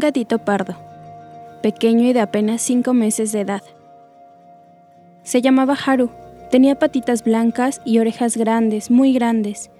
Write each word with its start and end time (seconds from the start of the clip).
gatito 0.00 0.38
pardo, 0.38 0.74
pequeño 1.62 2.08
y 2.08 2.12
de 2.12 2.20
apenas 2.20 2.62
cinco 2.62 2.92
meses 2.94 3.32
de 3.32 3.40
edad. 3.40 3.62
Se 5.22 5.42
llamaba 5.42 5.74
Haru, 5.74 6.10
tenía 6.50 6.78
patitas 6.78 7.22
blancas 7.22 7.80
y 7.84 7.98
orejas 7.98 8.36
grandes, 8.36 8.90
muy 8.90 9.12
grandes. 9.12 9.70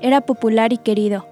Era 0.00 0.20
popular 0.20 0.72
y 0.72 0.78
querido. 0.78 1.26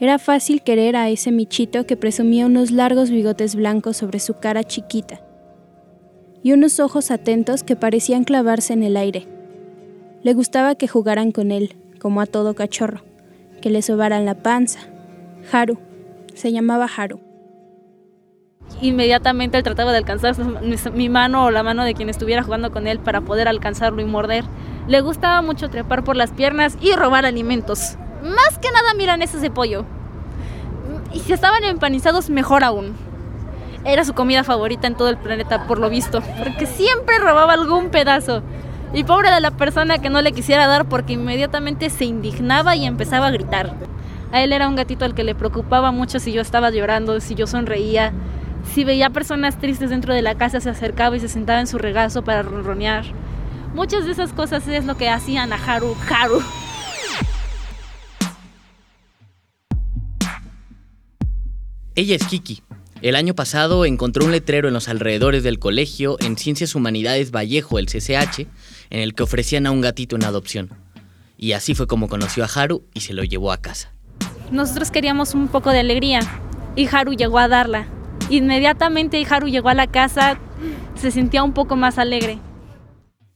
Era 0.00 0.18
fácil 0.18 0.62
querer 0.62 0.96
a 0.96 1.08
ese 1.10 1.30
michito 1.30 1.86
que 1.86 1.96
presumía 1.96 2.46
unos 2.46 2.70
largos 2.70 3.10
bigotes 3.10 3.54
blancos 3.54 3.98
sobre 3.98 4.18
su 4.18 4.34
cara 4.34 4.64
chiquita 4.64 5.20
y 6.42 6.52
unos 6.52 6.80
ojos 6.80 7.10
atentos 7.10 7.62
que 7.62 7.76
parecían 7.76 8.24
clavarse 8.24 8.72
en 8.72 8.82
el 8.82 8.96
aire. 8.96 9.26
Le 10.22 10.34
gustaba 10.34 10.74
que 10.74 10.88
jugaran 10.88 11.32
con 11.32 11.50
él, 11.50 11.76
como 11.98 12.20
a 12.20 12.26
todo 12.26 12.54
cachorro, 12.54 13.02
que 13.60 13.70
le 13.70 13.82
sobaran 13.82 14.24
la 14.24 14.34
panza. 14.34 14.80
Haru, 15.52 15.78
se 16.34 16.52
llamaba 16.52 16.88
Haru. 16.96 17.20
Inmediatamente 18.80 19.58
él 19.58 19.62
trataba 19.62 19.92
de 19.92 19.98
alcanzar 19.98 20.36
mi 20.92 21.08
mano 21.08 21.44
o 21.44 21.50
la 21.50 21.62
mano 21.62 21.84
de 21.84 21.94
quien 21.94 22.08
estuviera 22.08 22.42
jugando 22.42 22.70
con 22.70 22.86
él 22.86 22.98
para 22.98 23.20
poder 23.20 23.48
alcanzarlo 23.48 24.00
y 24.00 24.04
morder. 24.04 24.44
Le 24.86 25.00
gustaba 25.00 25.42
mucho 25.42 25.68
trepar 25.68 26.04
por 26.04 26.16
las 26.16 26.30
piernas 26.30 26.78
y 26.80 26.92
robar 26.94 27.26
alimentos. 27.26 27.96
Más 28.22 28.58
que 28.58 28.70
nada 28.70 28.94
milanesas 28.94 29.42
de 29.42 29.50
pollo. 29.50 29.84
Y 31.12 31.20
si 31.20 31.32
estaban 31.32 31.64
empanizados, 31.64 32.30
mejor 32.30 32.64
aún. 32.64 32.94
Era 33.84 34.04
su 34.04 34.14
comida 34.14 34.44
favorita 34.44 34.86
en 34.86 34.94
todo 34.94 35.08
el 35.08 35.16
planeta, 35.16 35.66
por 35.66 35.78
lo 35.78 35.88
visto, 35.88 36.22
porque 36.38 36.66
siempre 36.66 37.18
robaba 37.18 37.54
algún 37.54 37.90
pedazo. 37.90 38.42
Y 38.92 39.04
pobre 39.04 39.30
de 39.30 39.40
la 39.40 39.52
persona 39.52 39.98
que 39.98 40.10
no 40.10 40.20
le 40.20 40.32
quisiera 40.32 40.66
dar 40.66 40.86
porque 40.86 41.14
inmediatamente 41.14 41.90
se 41.90 42.04
indignaba 42.04 42.76
y 42.76 42.86
empezaba 42.86 43.28
a 43.28 43.30
gritar. 43.30 43.74
A 44.32 44.42
él 44.42 44.52
era 44.52 44.68
un 44.68 44.76
gatito 44.76 45.04
al 45.04 45.14
que 45.14 45.24
le 45.24 45.34
preocupaba 45.34 45.90
mucho 45.92 46.20
si 46.20 46.32
yo 46.32 46.40
estaba 46.40 46.70
llorando, 46.70 47.20
si 47.20 47.34
yo 47.34 47.46
sonreía. 47.46 48.12
Si 48.72 48.84
veía 48.84 49.10
personas 49.10 49.58
tristes 49.58 49.90
dentro 49.90 50.14
de 50.14 50.22
la 50.22 50.36
casa, 50.36 50.60
se 50.60 50.70
acercaba 50.70 51.16
y 51.16 51.20
se 51.20 51.28
sentaba 51.28 51.60
en 51.60 51.66
su 51.66 51.78
regazo 51.78 52.22
para 52.22 52.42
ronronear. 52.42 53.04
Muchas 53.74 54.04
de 54.04 54.12
esas 54.12 54.32
cosas 54.32 54.66
es 54.68 54.84
lo 54.84 54.96
que 54.96 55.08
hacían 55.08 55.52
a 55.52 55.56
Haru 55.56 55.96
Haru. 56.08 56.42
Ella 61.94 62.16
es 62.16 62.24
Kiki, 62.24 62.62
el 63.02 63.16
año 63.16 63.34
pasado 63.34 63.86
encontró 63.86 64.26
un 64.26 64.32
letrero 64.32 64.68
en 64.68 64.74
los 64.74 64.88
alrededores 64.88 65.42
del 65.42 65.58
colegio 65.58 66.18
en 66.20 66.36
Ciencias 66.36 66.74
Humanidades 66.74 67.30
Vallejo, 67.30 67.78
el 67.78 67.86
CCH, 67.86 68.46
en 68.90 69.00
el 69.00 69.14
que 69.14 69.22
ofrecían 69.22 69.66
a 69.66 69.70
un 69.70 69.80
gatito 69.80 70.16
en 70.16 70.24
adopción. 70.24 70.68
Y 71.38 71.52
así 71.52 71.74
fue 71.74 71.86
como 71.86 72.08
conoció 72.08 72.44
a 72.44 72.48
Haru 72.54 72.84
y 72.92 73.00
se 73.00 73.14
lo 73.14 73.24
llevó 73.24 73.52
a 73.52 73.62
casa. 73.62 73.94
Nosotros 74.50 74.90
queríamos 74.90 75.34
un 75.34 75.46
poco 75.46 75.70
de 75.70 75.78
alegría 75.78 76.20
y 76.74 76.88
Haru 76.90 77.12
llegó 77.12 77.38
a 77.38 77.46
darla. 77.46 77.86
Inmediatamente 78.30 79.24
Haru 79.28 79.48
llegó 79.48 79.68
a 79.68 79.74
la 79.74 79.86
casa, 79.86 80.38
se 80.96 81.10
sentía 81.12 81.44
un 81.44 81.52
poco 81.52 81.76
más 81.76 81.98
alegre. 81.98 82.38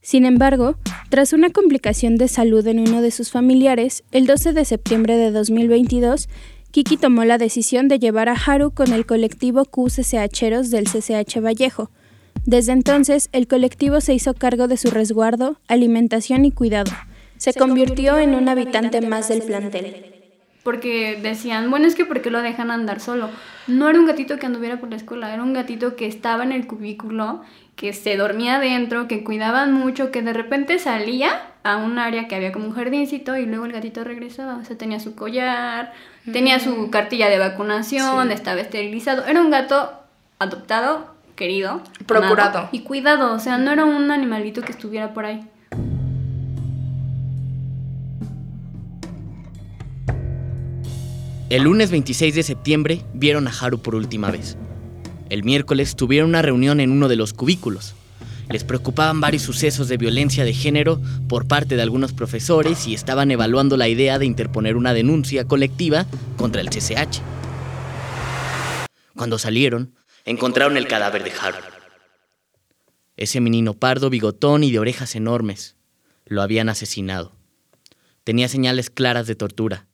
Sin 0.01 0.25
embargo, 0.25 0.77
tras 1.09 1.31
una 1.31 1.49
complicación 1.49 2.17
de 2.17 2.27
salud 2.27 2.67
en 2.67 2.79
uno 2.79 3.01
de 3.01 3.11
sus 3.11 3.31
familiares, 3.31 4.03
el 4.11 4.27
12 4.27 4.53
de 4.53 4.65
septiembre 4.65 5.15
de 5.15 5.31
2022, 5.31 6.27
Kiki 6.71 6.97
tomó 6.97 7.23
la 7.23 7.37
decisión 7.37 7.87
de 7.87 7.97
llevar 7.97 8.27
a 8.27 8.33
Haru 8.35 8.71
con 8.71 8.91
el 8.91 9.05
colectivo 9.05 9.63
QCCHeros 9.63 10.69
del 10.69 10.85
CCH 10.85 11.39
Vallejo. 11.41 11.91
Desde 12.45 12.73
entonces, 12.73 13.29
el 13.31 13.47
colectivo 13.47 14.01
se 14.01 14.13
hizo 14.13 14.33
cargo 14.33 14.67
de 14.67 14.77
su 14.77 14.91
resguardo, 14.91 15.59
alimentación 15.67 16.43
y 16.43 16.51
cuidado. 16.51 16.91
Se, 17.37 17.53
convirtió 17.53 18.19
en 18.19 18.35
un 18.35 18.49
habitante 18.49 19.01
más 19.01 19.29
del 19.29 19.41
plantel 19.41 20.14
porque 20.65 21.19
decían, 21.21 21.69
bueno, 21.69 21.85
es 21.85 21.93
que 21.93 22.05
¿por 22.05 22.23
qué 22.23 22.31
lo 22.31 22.41
dejan 22.41 22.71
andar 22.71 22.99
solo? 22.99 23.29
No 23.67 23.87
era 23.87 23.99
un 23.99 24.07
gatito 24.07 24.39
que 24.39 24.47
anduviera 24.47 24.79
por 24.79 24.89
la 24.89 24.95
escuela, 24.95 25.31
era 25.31 25.43
un 25.43 25.53
gatito 25.53 25.95
que 25.95 26.07
estaba 26.07 26.43
en 26.43 26.51
el 26.51 26.65
cubículo, 26.65 27.43
que 27.75 27.93
se 27.93 28.17
dormía 28.17 28.55
adentro, 28.55 29.07
que 29.07 29.23
cuidaban 29.23 29.73
mucho, 29.73 30.09
que 30.09 30.23
de 30.23 30.33
repente 30.33 30.79
salía 30.79 31.39
a 31.61 31.77
un 31.77 31.99
área 31.99 32.27
que 32.27 32.33
había 32.33 32.51
como 32.51 32.65
un 32.65 32.73
jardincito 32.73 33.37
y 33.37 33.45
luego 33.45 33.65
el 33.65 33.73
gatito 33.73 34.03
regresaba, 34.03 34.55
o 34.55 34.65
sea, 34.65 34.75
tenía 34.75 34.99
su 34.99 35.13
collar, 35.13 35.93
tenía 36.33 36.59
su 36.59 36.75
mm. 36.75 36.89
cartilla 36.89 37.29
de 37.29 37.37
vacunación, 37.37 38.31
estaba 38.31 38.59
esterilizado, 38.59 39.23
era 39.27 39.41
un 39.41 39.51
gato 39.51 39.91
adoptado, 40.39 41.13
querido, 41.35 41.83
procurado 42.07 42.69
y 42.71 42.79
cuidado, 42.79 43.35
o 43.35 43.39
sea, 43.39 43.59
no 43.59 43.71
era 43.71 43.85
un 43.85 44.09
animalito 44.09 44.63
que 44.63 44.71
estuviera 44.71 45.13
por 45.13 45.25
ahí. 45.25 45.47
El 51.47 51.61
lunes 51.61 51.91
26 51.91 52.33
de 52.33 52.41
septiembre 52.41 53.01
vieron 53.13 53.47
a 53.47 53.51
Haru 53.51 53.77
por 53.79 53.93
última 53.93 54.31
vez. 54.31 54.57
El 55.29 55.43
miércoles 55.43 55.95
tuvieron 55.95 56.29
una 56.29 56.41
reunión 56.41 56.79
en 56.79 56.89
uno 56.89 57.07
de 57.07 57.17
los 57.17 57.33
cubículos. 57.33 57.93
Les 58.49 58.63
preocupaban 58.63 59.21
varios 59.21 59.43
sucesos 59.43 59.87
de 59.87 59.97
violencia 59.97 60.43
de 60.43 60.55
género 60.55 60.99
por 61.29 61.47
parte 61.47 61.75
de 61.75 61.83
algunos 61.83 62.13
profesores 62.13 62.87
y 62.87 62.95
estaban 62.95 63.29
evaluando 63.29 63.77
la 63.77 63.87
idea 63.87 64.17
de 64.17 64.25
interponer 64.25 64.75
una 64.75 64.95
denuncia 64.95 65.45
colectiva 65.45 66.07
contra 66.35 66.61
el 66.61 66.69
CCH. 66.71 67.21
Cuando 69.15 69.37
salieron, 69.37 69.93
encontraron 70.25 70.77
el 70.77 70.87
cadáver 70.87 71.23
de 71.23 71.31
Haru. 71.39 71.57
Ese 73.17 73.39
menino 73.39 73.75
pardo, 73.75 74.09
bigotón 74.09 74.63
y 74.63 74.71
de 74.71 74.79
orejas 74.79 75.15
enormes. 75.15 75.75
Lo 76.25 76.41
habían 76.41 76.69
asesinado. 76.69 77.35
Tenía 78.23 78.47
señales 78.47 78.89
claras 78.89 79.27
de 79.27 79.35
tortura 79.35 79.85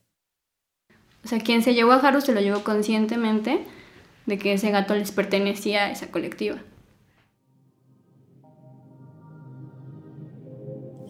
o 1.23 1.27
sea, 1.27 1.39
quien 1.39 1.61
se 1.61 1.73
llevó 1.73 1.91
a 1.91 1.97
Haru 1.97 2.21
se 2.21 2.33
lo 2.33 2.41
llevó 2.41 2.63
conscientemente 2.63 3.63
de 4.25 4.37
que 4.37 4.53
ese 4.53 4.71
gato 4.71 4.95
les 4.95 5.11
pertenecía 5.11 5.85
a 5.85 5.91
esa 5.91 6.07
colectiva. 6.07 6.57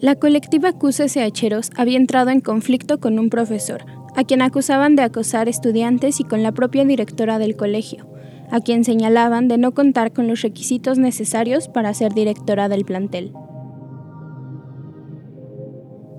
La 0.00 0.16
colectiva 0.16 0.72
QCCHeros 0.72 1.70
había 1.76 1.96
entrado 1.96 2.30
en 2.30 2.40
conflicto 2.40 2.98
con 2.98 3.20
un 3.20 3.30
profesor, 3.30 3.84
a 4.16 4.24
quien 4.24 4.42
acusaban 4.42 4.96
de 4.96 5.02
acosar 5.02 5.48
estudiantes 5.48 6.18
y 6.18 6.24
con 6.24 6.42
la 6.42 6.52
propia 6.52 6.84
directora 6.84 7.38
del 7.38 7.56
colegio, 7.56 8.08
a 8.50 8.60
quien 8.60 8.84
señalaban 8.84 9.46
de 9.46 9.58
no 9.58 9.72
contar 9.72 10.12
con 10.12 10.26
los 10.26 10.42
requisitos 10.42 10.98
necesarios 10.98 11.68
para 11.68 11.94
ser 11.94 12.12
directora 12.12 12.68
del 12.68 12.84
plantel. 12.84 13.32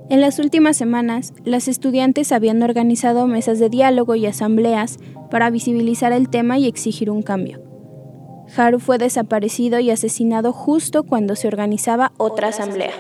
En 0.10 0.22
las 0.22 0.38
últimas 0.40 0.76
semanas, 0.76 1.34
las 1.46 1.68
estudiantes 1.68 2.32
habían 2.32 2.62
organizado 2.62 3.26
mesas 3.26 3.60
de 3.60 3.70
diálogo 3.70 4.16
y 4.16 4.26
asambleas 4.26 4.98
para 5.32 5.50
visibilizar 5.50 6.12
el 6.12 6.30
tema 6.30 6.58
y 6.58 6.68
exigir 6.68 7.10
un 7.10 7.24
cambio. 7.24 7.62
Haru 8.56 8.80
fue 8.80 8.98
desaparecido 8.98 9.80
y 9.80 9.90
asesinado 9.90 10.52
justo 10.52 11.04
cuando 11.04 11.36
se 11.36 11.48
organizaba 11.48 12.12
otra 12.18 12.50
asamblea. 12.50 12.92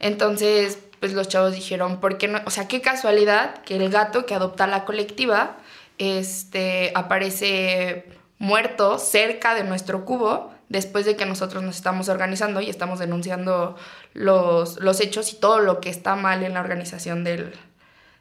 Entonces, 0.00 0.78
pues 0.98 1.12
los 1.12 1.28
chavos 1.28 1.54
dijeron, 1.54 2.00
¿por 2.00 2.18
qué 2.18 2.26
no? 2.26 2.40
O 2.46 2.50
sea, 2.50 2.66
qué 2.66 2.80
casualidad 2.80 3.58
que 3.62 3.76
el 3.76 3.90
gato 3.90 4.24
que 4.24 4.34
adopta 4.34 4.66
la 4.66 4.84
colectiva 4.84 5.58
este, 5.98 6.90
aparece 6.94 8.06
muerto 8.38 8.98
cerca 8.98 9.54
de 9.54 9.62
nuestro 9.62 10.04
cubo 10.04 10.50
después 10.72 11.04
de 11.04 11.16
que 11.16 11.26
nosotros 11.26 11.62
nos 11.62 11.76
estamos 11.76 12.08
organizando 12.08 12.62
y 12.62 12.70
estamos 12.70 12.98
denunciando 12.98 13.76
los, 14.14 14.80
los 14.80 15.00
hechos 15.00 15.32
y 15.34 15.36
todo 15.36 15.60
lo 15.60 15.80
que 15.80 15.90
está 15.90 16.16
mal 16.16 16.42
en 16.42 16.54
la 16.54 16.60
organización 16.60 17.24
del, 17.24 17.52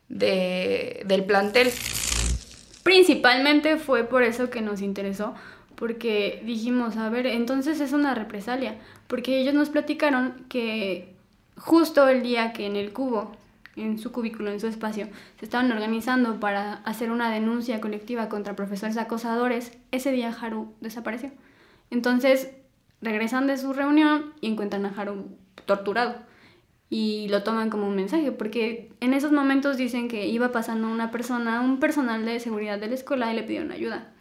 del 0.09 1.23
plantel. 1.25 1.71
Principalmente 2.83 3.77
fue 3.77 4.03
por 4.03 4.23
eso 4.23 4.49
que 4.49 4.61
nos 4.61 4.81
interesó, 4.81 5.33
porque 5.75 6.43
dijimos, 6.45 6.97
a 6.97 7.09
ver, 7.09 7.25
entonces 7.25 7.79
es 7.79 7.93
una 7.93 8.13
represalia, 8.15 8.75
porque 9.07 9.39
ellos 9.39 9.53
nos 9.53 9.69
platicaron 9.69 10.45
que 10.49 11.15
justo 11.55 12.09
el 12.09 12.21
día 12.21 12.51
que 12.51 12.65
en 12.65 12.75
el 12.75 12.91
cubo, 12.91 13.31
en 13.77 13.97
su 13.97 14.11
cubículo, 14.11 14.51
en 14.51 14.59
su 14.59 14.67
espacio, 14.67 15.07
se 15.39 15.45
estaban 15.45 15.71
organizando 15.71 16.41
para 16.41 16.73
hacer 16.83 17.11
una 17.11 17.31
denuncia 17.31 17.79
colectiva 17.79 18.27
contra 18.27 18.57
profesores 18.57 18.97
acosadores, 18.97 19.71
ese 19.91 20.11
día 20.11 20.35
Haru 20.37 20.73
desapareció. 20.81 21.31
Entonces 21.91 22.49
regresan 23.01 23.45
de 23.45 23.57
su 23.57 23.73
reunión 23.73 24.33
y 24.41 24.47
encuentran 24.47 24.85
a 24.85 24.89
Haru 24.89 25.37
torturado. 25.65 26.15
Y 26.89 27.27
lo 27.29 27.43
toman 27.43 27.69
como 27.69 27.87
un 27.87 27.95
mensaje, 27.95 28.31
porque 28.31 28.91
en 28.99 29.13
esos 29.13 29.31
momentos 29.31 29.77
dicen 29.77 30.09
que 30.09 30.27
iba 30.27 30.51
pasando 30.51 30.89
una 30.89 31.11
persona, 31.11 31.61
un 31.61 31.79
personal 31.79 32.25
de 32.25 32.39
seguridad 32.39 32.79
de 32.79 32.87
la 32.87 32.95
escuela 32.95 33.31
y 33.31 33.35
le 33.35 33.43
pidieron 33.43 33.71
ayuda. 33.71 34.11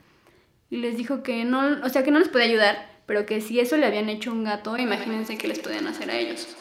Y 0.69 0.77
les 0.77 0.97
dijo 0.97 1.25
que 1.25 1.45
no, 1.45 1.79
o 1.83 1.89
sea, 1.89 2.05
que 2.05 2.13
no 2.13 2.21
les 2.21 2.29
podía 2.29 2.47
ayudar, 2.47 2.91
pero 3.07 3.27
que 3.27 3.41
si 3.41 3.59
eso 3.59 3.77
le 3.77 3.87
habían 3.87 4.09
hecho 4.09 4.31
un 4.31 4.45
gato, 4.45 4.77
imagínense 4.77 5.37
que 5.37 5.49
les 5.49 5.59
podían 5.59 5.89
hacer 5.89 6.11
a 6.11 6.17
ellos. 6.17 6.57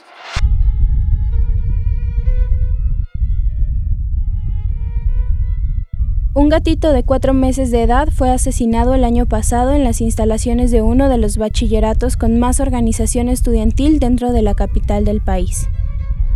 Un 6.39 6.47
gatito 6.47 6.93
de 6.93 7.03
cuatro 7.03 7.33
meses 7.33 7.69
de 7.69 7.83
edad 7.83 8.07
fue 8.15 8.29
asesinado 8.29 8.93
el 8.93 9.03
año 9.03 9.25
pasado 9.25 9.73
en 9.73 9.83
las 9.83 9.99
instalaciones 9.99 10.71
de 10.71 10.81
uno 10.81 11.09
de 11.09 11.17
los 11.17 11.35
bachilleratos 11.35 12.15
con 12.15 12.39
más 12.39 12.61
organización 12.61 13.27
estudiantil 13.27 13.99
dentro 13.99 14.31
de 14.31 14.41
la 14.41 14.55
capital 14.55 15.03
del 15.03 15.19
país. 15.19 15.67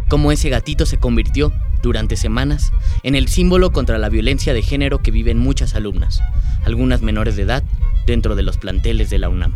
Cómo 0.09 0.33
ese 0.33 0.49
gatito 0.49 0.85
se 0.85 0.97
convirtió 0.97 1.53
durante 1.81 2.17
semanas 2.17 2.73
en 3.03 3.15
el 3.15 3.29
símbolo 3.29 3.71
contra 3.71 3.97
la 3.97 4.09
violencia 4.09 4.53
de 4.53 4.61
género 4.61 4.99
que 4.99 5.11
viven 5.11 5.39
muchas 5.39 5.73
alumnas, 5.73 6.19
algunas 6.65 7.01
menores 7.01 7.37
de 7.37 7.43
edad, 7.43 7.63
dentro 8.05 8.35
de 8.35 8.43
los 8.43 8.57
planteles 8.57 9.09
de 9.09 9.19
la 9.19 9.29
UNAM. 9.29 9.53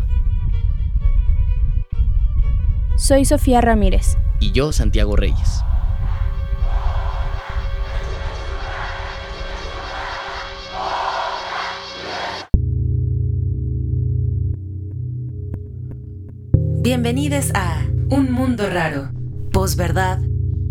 Soy 2.96 3.26
Sofía 3.26 3.60
Ramírez. 3.60 4.18
Y 4.40 4.54
yo, 4.54 4.72
Santiago 4.72 5.18
Reyes. 5.18 5.62
Bienvenidos 17.00 17.52
a 17.54 17.86
Un 18.10 18.32
Mundo 18.32 18.68
Raro, 18.68 19.12
posverdad, 19.54 20.18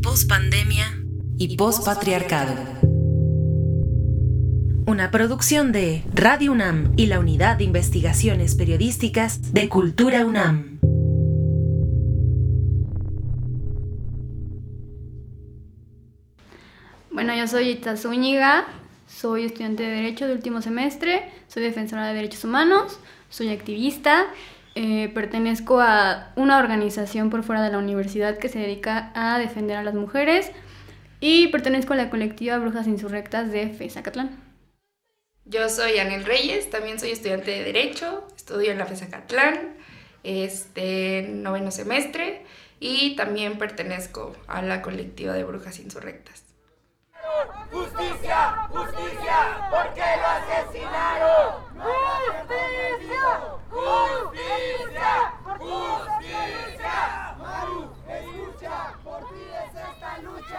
pospandemia 0.03 0.85
y 1.39 1.57
pospatriarcado. 1.57 2.53
Una 4.87 5.13
producción 5.13 5.71
de 5.71 6.03
Radio 6.13 6.51
UNAM 6.51 6.93
y 6.97 7.07
la 7.07 7.21
Unidad 7.21 7.59
de 7.59 7.65
Investigaciones 7.65 8.57
Periodísticas 8.57 9.53
de 9.53 9.69
Cultura 9.69 10.27
UNAM. 10.27 10.81
Bueno, 17.13 17.37
yo 17.37 17.47
soy 17.47 17.69
Ita 17.69 17.97
Zúñiga, 17.97 18.67
soy 19.07 19.45
estudiante 19.45 19.85
de 19.85 19.91
Derecho 19.91 20.27
de 20.27 20.33
último 20.33 20.61
semestre, 20.61 21.31
soy 21.47 21.63
defensora 21.63 22.09
de 22.09 22.15
derechos 22.15 22.43
humanos, 22.43 22.99
soy 23.31 23.51
activista 23.51 24.27
eh, 24.77 25.11
pertenezco 25.15 25.81
a 25.81 26.33
una 26.37 26.59
organización 26.59 27.31
por 27.31 27.43
fuera 27.43 27.63
de 27.63 27.71
la 27.71 27.79
universidad 27.79 28.37
que 28.37 28.51
se 28.51 28.59
dedica 28.59 29.11
a 29.15 29.39
defender 29.39 29.79
a 29.79 29.83
las 29.83 29.95
mujeres 29.95 30.53
y 31.19 31.49
pertenezco 31.49 31.95
a 31.95 31.97
la 31.97 32.11
colectiva 32.11 32.59
Brujas 32.59 32.87
Insurrectas 32.87 33.51
de 33.51 33.71
FESACatlán. 33.71 34.39
Yo 35.47 35.71
soy 35.71 35.99
Anel 35.99 36.27
Reyes, 36.27 36.69
también 36.69 37.01
soy 37.01 37.13
estudiante 37.13 37.53
de 37.53 37.65
Derecho, 37.65 38.29
estudio 38.37 38.71
en 38.71 38.79
la 38.79 38.85
FESACatlán, 38.85 39.77
este 40.25 41.27
noveno 41.33 41.71
semestre 41.71 42.45
y 42.79 43.17
también 43.17 43.57
pertenezco 43.57 44.37
a 44.47 44.61
la 44.61 44.83
colectiva 44.83 45.33
de 45.33 45.45
Brujas 45.45 45.79
Insurrectas. 45.79 46.46
Justicia, 47.73 48.69
justicia, 48.71 49.69
porque 49.71 50.03
lo 50.21 50.27
asesinaron. 50.39 51.67
Justicia. 51.77 53.27
¡Justicia! 53.71 55.13
¡Justicia! 55.45 56.47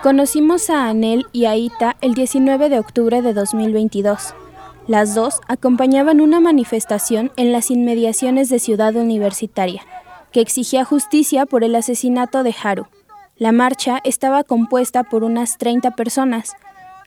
Conocimos 0.03 0.69
a 0.69 0.87
Anel 0.87 1.25
y 1.31 1.45
a 1.45 1.55
Ita 1.55 1.97
el 2.01 2.13
19 2.13 2.69
de 2.69 2.79
octubre 2.79 3.21
de 3.21 3.33
2022. 3.33 4.35
Las 4.87 5.15
dos 5.15 5.41
acompañaban 5.47 6.21
una 6.21 6.39
manifestación 6.39 7.31
en 7.35 7.51
las 7.51 7.71
inmediaciones 7.71 8.49
de 8.49 8.59
Ciudad 8.59 8.95
Universitaria, 8.95 9.81
que 10.31 10.39
exigía 10.39 10.85
justicia 10.85 11.45
por 11.45 11.63
el 11.63 11.75
asesinato 11.75 12.43
de 12.43 12.55
Haru. 12.63 12.87
La 13.39 13.51
marcha 13.51 13.99
estaba 14.03 14.43
compuesta 14.43 15.03
por 15.03 15.23
unas 15.23 15.59
30 15.59 15.91
personas, 15.91 16.53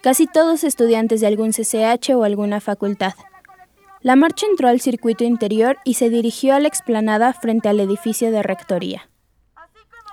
casi 0.01 0.29
todos 0.29 0.63
estudiantes 0.63 1.21
de 1.21 1.27
algún 1.27 1.51
CCH 1.51 2.11
o 2.15 2.23
alguna 2.23 2.61
facultad. 2.61 3.15
La 4.01 4.15
marcha 4.15 4.47
entró 4.47 4.69
al 4.69 4.81
circuito 4.81 5.25
interior 5.25 5.79
y 5.85 5.95
se 5.95 6.09
dirigió 6.09 6.55
a 6.55 6.61
la 6.61 6.69
explanada 6.69 7.33
frente 7.33 7.69
al 7.69 7.81
edificio 7.81 8.31
de 8.31 8.45
rectoría. 8.45 9.11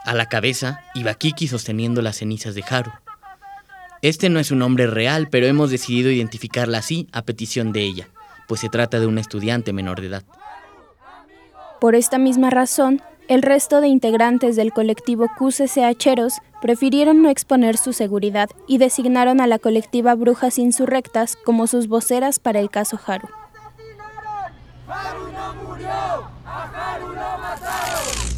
A 0.06 0.16
la 0.16 0.25
cabeza 0.25 0.81
iba 0.96 1.14
Kiki 1.14 1.48
sosteniendo 1.48 2.02
las 2.02 2.18
cenizas 2.18 2.56
de 2.56 2.64
Haru. 2.68 2.92
Este 4.02 4.30
no 4.30 4.40
es 4.40 4.50
un 4.50 4.60
nombre 4.60 4.88
real, 4.88 5.28
pero 5.30 5.46
hemos 5.46 5.69
decidido 5.69 6.10
identificarla 6.10 6.80
así 6.80 7.08
a 7.12 7.22
petición 7.22 7.72
de 7.74 7.84
ella, 7.84 8.08
pues 8.48 8.62
se 8.62 8.69
trata 8.69 9.00
de 9.00 9.06
una 9.06 9.22
estudiante 9.22 9.72
menor 9.72 10.02
de 10.02 10.08
edad. 10.08 10.24
Por 11.80 11.94
esta 11.94 12.18
misma 12.18 12.50
razón, 12.50 13.04
el 13.27 13.41
resto 13.41 13.81
de 13.81 13.88
integrantes 13.88 14.56
del 14.56 14.71
colectivo 14.71 15.27
QCCHeros 15.38 16.35
prefirieron 16.62 17.21
no 17.21 17.29
exponer 17.29 17.77
su 17.77 17.91
seguridad 17.91 18.50
y 18.68 18.77
designaron 18.77 19.41
a 19.41 19.47
la 19.47 19.59
colectiva 19.59 20.15
Brujas 20.15 20.57
Insurrectas 20.57 21.35
como 21.35 21.68
sus 21.68 21.88
voceras 21.88 22.39
para 22.39 22.59
el 22.59 22.69
caso 22.69 23.00
Haru. 23.06 23.27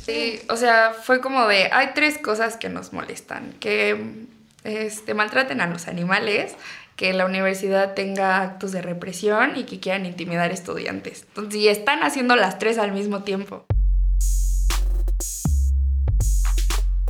Sí, 0.05 0.41
o 0.49 0.55
sea, 0.55 0.93
fue 0.93 1.21
como 1.21 1.47
de, 1.47 1.69
hay 1.71 1.89
tres 1.93 2.17
cosas 2.17 2.57
que 2.57 2.69
nos 2.69 2.91
molestan, 2.91 3.53
que 3.59 4.25
este, 4.63 5.13
maltraten 5.13 5.61
a 5.61 5.67
los 5.67 5.87
animales, 5.87 6.55
que 6.95 7.13
la 7.13 7.25
universidad 7.25 7.93
tenga 7.93 8.41
actos 8.41 8.71
de 8.71 8.81
represión 8.81 9.55
y 9.55 9.65
que 9.65 9.79
quieran 9.79 10.07
intimidar 10.07 10.51
estudiantes. 10.51 11.25
Entonces, 11.27 11.61
y 11.61 11.67
están 11.67 12.01
haciendo 12.01 12.35
las 12.35 12.57
tres 12.57 12.79
al 12.79 12.91
mismo 12.91 13.23
tiempo. 13.23 13.65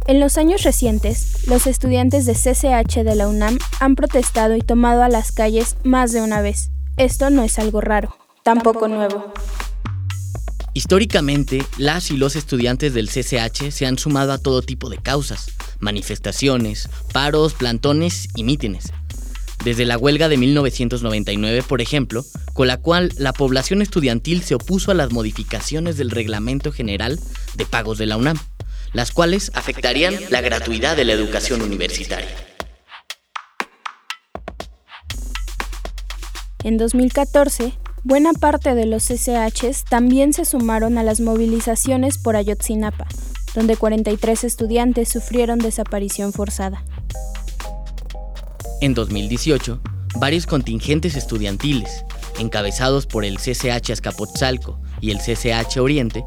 En 0.10 0.20
los 0.20 0.40
años 0.40 0.64
recientes, 0.64 1.46
los 1.46 1.68
estudiantes 1.68 2.26
de 2.26 2.34
CCH 2.34 3.04
de 3.04 3.14
la 3.14 3.28
UNAM 3.28 3.60
han 3.80 3.94
protestado 3.94 4.56
y 4.56 4.62
tomado 4.62 5.04
a 5.04 5.08
las 5.08 5.32
calles 5.32 5.78
más 5.84 6.12
de 6.12 6.24
una 6.24 6.42
vez. 6.42 6.72
Esto 6.98 7.30
no 7.30 7.44
es 7.44 7.60
algo 7.60 7.80
raro, 7.80 8.18
tampoco 8.42 8.88
nuevo. 8.88 9.32
Históricamente, 10.74 11.64
las 11.78 12.10
y 12.10 12.18
los 12.18 12.36
estudiantes 12.36 12.96
del 12.96 13.08
CCH 13.08 13.70
se 13.70 13.86
han 13.86 14.00
sumado 14.00 14.32
a 14.32 14.40
todo 14.40 14.64
tipo 14.64 14.90
de 14.90 14.98
causas, 14.98 15.52
manifestaciones, 15.80 16.90
paros, 17.14 17.54
plantones 17.54 18.30
y 18.36 18.44
mítines. 18.44 18.92
Desde 19.64 19.86
la 19.86 20.00
huelga 20.00 20.28
de 20.28 20.38
1999, 20.38 21.62
por 21.62 21.82
ejemplo, 21.82 22.26
con 22.54 22.66
la 22.66 22.78
cual 22.78 23.14
la 23.20 23.32
población 23.32 23.84
estudiantil 23.84 24.42
se 24.42 24.56
opuso 24.56 24.90
a 24.90 24.96
las 24.96 25.12
modificaciones 25.12 25.98
del 25.98 26.10
Reglamento 26.10 26.72
General 26.72 27.20
de 27.54 27.66
Pagos 27.68 28.00
de 28.00 28.08
la 28.08 28.18
UNAM, 28.18 28.40
las 28.94 29.12
cuales 29.12 29.52
afectarían 29.54 30.16
la 30.30 30.42
gratuidad 30.42 30.96
de 30.96 31.06
la 31.06 31.14
educación 31.14 31.62
universitaria. 31.62 32.30
En 36.64 36.78
2014, 36.78 37.74
Buena 38.04 38.32
parte 38.32 38.76
de 38.76 38.86
los 38.86 39.10
SHs 39.10 39.84
también 39.84 40.32
se 40.32 40.46
sumaron 40.46 40.98
a 40.98 41.04
las 41.04 41.20
movilizaciones 41.20 42.18
por 42.18 42.38
Ayotzinapa, 42.38 43.08
donde 43.54 43.76
43 43.76 44.46
estudiantes 44.46 45.10
sufrieron 45.10 45.60
desaparición 45.60 46.32
forzada. 46.32 46.82
En 48.80 48.94
2018, 48.94 49.82
varios 50.16 50.48
contingentes 50.48 51.18
estudiantiles, 51.18 52.06
encabezados 52.40 53.06
por 53.06 53.26
el 53.26 53.38
CCH 53.38 53.92
Azcapotzalco 53.92 54.80
y 55.02 55.12
el 55.12 55.18
CCH 55.18 55.80
Oriente, 55.80 56.24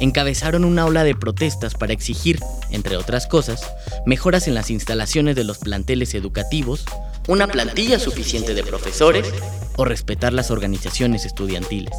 encabezaron 0.00 0.64
una 0.64 0.84
ola 0.84 1.04
de 1.04 1.14
protestas 1.14 1.74
para 1.74 1.92
exigir, 1.92 2.38
entre 2.70 2.96
otras 2.96 3.26
cosas, 3.26 3.72
mejoras 4.04 4.48
en 4.48 4.54
las 4.54 4.70
instalaciones 4.70 5.36
de 5.36 5.44
los 5.44 5.58
planteles 5.58 6.14
educativos, 6.14 6.84
una 7.28 7.46
plantilla 7.46 7.98
suficiente 7.98 8.54
de 8.54 8.62
profesores 8.62 9.32
o 9.76 9.84
respetar 9.84 10.32
las 10.32 10.50
organizaciones 10.50 11.24
estudiantiles. 11.24 11.94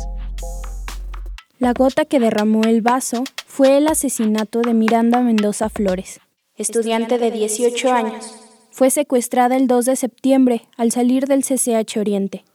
La 1.60 1.74
gota 1.74 2.06
que 2.06 2.20
derramó 2.20 2.64
el 2.64 2.82
vaso 2.82 3.24
fue 3.48 3.78
el 3.78 3.88
asesinato 3.88 4.62
de 4.62 4.74
Miranda 4.74 5.22
Mendoza 5.22 5.70
Flores, 5.70 6.20
estudiante 6.56 7.18
de 7.18 7.32
18 7.32 7.92
años. 7.92 8.36
Fue 8.70 8.92
secuestrada 8.92 9.56
el 9.56 9.68
2 9.68 9.86
de 9.86 9.96
septiembre 9.96 10.68
al 10.78 10.92
salir 10.92 11.26
del 11.26 11.44
CCH 11.44 11.98
Oriente. 11.98 12.46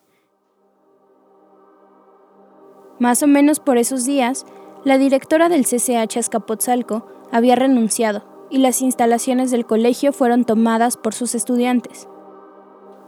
Más 3.01 3.25
o 3.25 3.27
menos 3.27 3.59
por 3.59 3.79
esos 3.79 4.05
días, 4.05 4.47
la 4.85 4.99
directora 4.99 5.49
del 5.49 5.65
CCH 5.65 6.19
Azcapotzalco 6.19 7.07
había 7.31 7.55
renunciado 7.55 8.25
y 8.51 8.59
las 8.59 8.83
instalaciones 8.83 9.51
del 9.51 9.65
colegio 9.65 10.13
fueron 10.13 10.45
tomadas 10.45 10.97
por 10.97 11.15
sus 11.15 11.35
estudiantes. 11.35 12.09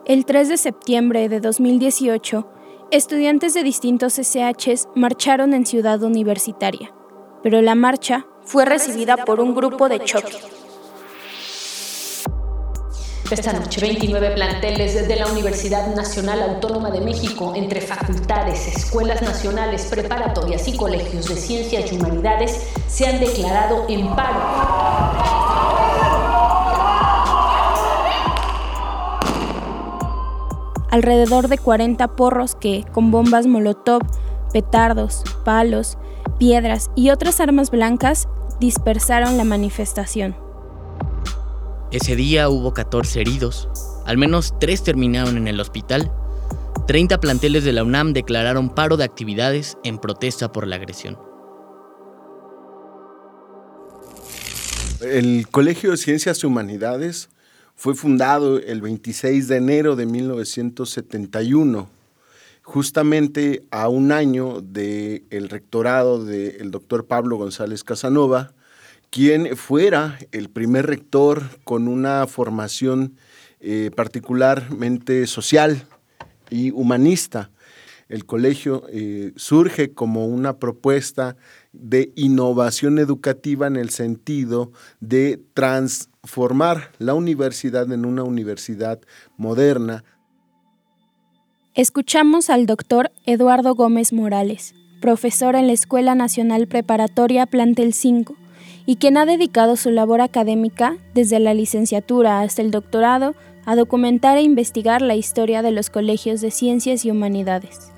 El 0.07 0.25
3 0.25 0.49
de 0.51 0.57
septiembre 0.57 1.29
de 1.29 1.41
2018, 1.41 2.47
estudiantes 2.91 3.55
de 3.55 3.63
distintos 3.63 4.15
SHs 4.15 4.89
marcharon 4.95 5.53
en 5.53 5.67
Ciudad 5.67 6.03
Universitaria, 6.03 6.95
pero 7.43 7.61
la 7.61 7.75
marcha 7.75 8.27
fue 8.43 8.65
recibida 8.65 9.17
por 9.25 9.41
un 9.41 9.55
grupo 9.55 9.89
de 9.89 10.01
choque. 10.01 10.37
Esta 13.35 13.53
noche, 13.53 13.81
29 13.81 14.31
planteles 14.31 15.09
de 15.09 15.17
la 15.17 15.27
Universidad 15.27 15.93
Nacional 15.93 16.41
Autónoma 16.41 16.93
de 16.93 17.01
México, 17.01 17.53
entre 17.57 17.81
facultades, 17.81 18.69
escuelas 18.69 19.23
nacionales, 19.23 19.87
preparatorias 19.87 20.69
y 20.69 20.77
colegios 20.77 21.29
de 21.29 21.35
ciencias 21.35 21.91
y 21.91 21.97
humanidades, 21.97 22.61
se 22.87 23.09
han 23.09 23.19
declarado 23.19 23.87
en 23.89 24.07
paro. 24.15 24.41
alrededor 30.93 31.49
de 31.49 31.59
40 31.59 32.07
porros 32.15 32.55
que, 32.55 32.85
con 32.93 33.11
bombas 33.11 33.49
molotov, 33.49 34.03
petardos, 34.53 35.25
palos, 35.45 35.99
piedras 36.39 36.89
y 36.95 37.11
otras 37.11 37.41
armas 37.41 37.73
blancas, 37.73 38.29
dispersaron 38.61 39.37
la 39.37 39.43
manifestación. 39.43 40.44
Ese 41.95 42.17
día 42.17 42.49
hubo 42.49 42.75
14 42.75 43.21
heridos, 43.21 43.69
al 44.05 44.19
menos 44.19 44.53
3 44.59 44.83
terminaron 44.83 45.37
en 45.37 45.47
el 45.47 45.61
hospital. 45.61 46.11
30 46.89 47.21
planteles 47.21 47.63
de 47.63 47.73
la 47.73 47.85
UNAM 47.85 48.13
declararon 48.15 48.75
paro 48.75 48.97
de 48.97 49.05
actividades 49.05 49.79
en 49.85 49.99
protesta 49.99 50.51
por 50.51 50.67
la 50.67 50.75
agresión. 50.75 51.17
El 55.03 55.47
Colegio 55.47 55.93
de 55.93 55.97
Ciencias 55.97 56.43
y 56.43 56.47
Humanidades 56.47 57.29
fue 57.77 57.95
fundado 57.95 58.59
el 58.59 58.81
26 58.81 59.47
de 59.47 59.57
enero 59.59 59.95
de 59.95 60.07
1971, 60.07 61.89
justamente 62.65 63.63
a 63.71 63.89
un 63.89 64.11
año 64.11 64.61
del 64.61 65.49
rectorado 65.49 66.25
del 66.25 66.73
doctor 66.73 67.07
Pablo 67.07 67.37
González 67.37 67.85
Casanova, 67.85 68.53
quien 69.15 69.57
fuera 69.57 70.19
el 70.33 70.51
primer 70.51 70.87
rector 70.87 71.45
con 71.63 71.87
una 71.87 72.27
formación 72.27 73.15
eh, 73.61 73.93
particularmente 73.95 75.29
social 75.29 75.87
y 76.51 76.73
humanista. 76.73 77.53
El 78.09 78.27
colegio 78.27 78.83
eh, 78.91 79.33
surge 79.37 79.93
como 79.93 80.27
una 80.27 80.59
propuesta 80.59 81.37
de 81.73 82.11
innovación 82.17 82.99
educativa 82.99 83.69
en 83.69 83.77
el 83.77 83.91
sentido 83.91 84.73
de 84.99 85.41
transformar 85.55 86.91
la 86.99 87.15
universidad 87.15 87.93
en 87.93 88.07
una 88.07 88.25
universidad 88.25 88.99
moderna. 89.37 90.03
Escuchamos 91.75 92.51
al 92.51 92.67
doctor 92.67 93.13
Eduardo 93.27 93.77
Gómez 93.77 94.13
Morales, 94.13 94.75
profesor 95.01 95.55
en 95.55 95.69
la 95.69 95.73
Escuela 95.73 96.17
Nacional 96.17 96.67
Preparatoria 96.67 97.47
Plantel 97.47 97.93
5 97.93 98.39
y 98.87 98.97
quien 98.97 99.17
ha 99.17 99.27
dedicado 99.27 99.77
su 99.77 99.91
labor 99.91 100.21
académica, 100.21 100.99
desde 101.15 101.41
la 101.41 101.55
licenciatura 101.55 102.41
hasta 102.41 102.63
el 102.63 102.71
doctorado, 102.71 103.35
a 103.65 103.77
documentar 103.77 104.37
e 104.37 104.43
investigar 104.43 105.01
la 105.01 105.17
historia 105.17 105.63
de 105.63 105.71
los 105.71 105.91
colegios 105.91 106.41
de 106.41 106.51
ciencias 106.51 107.05
y 107.05 107.11
humanidades. 107.11 107.91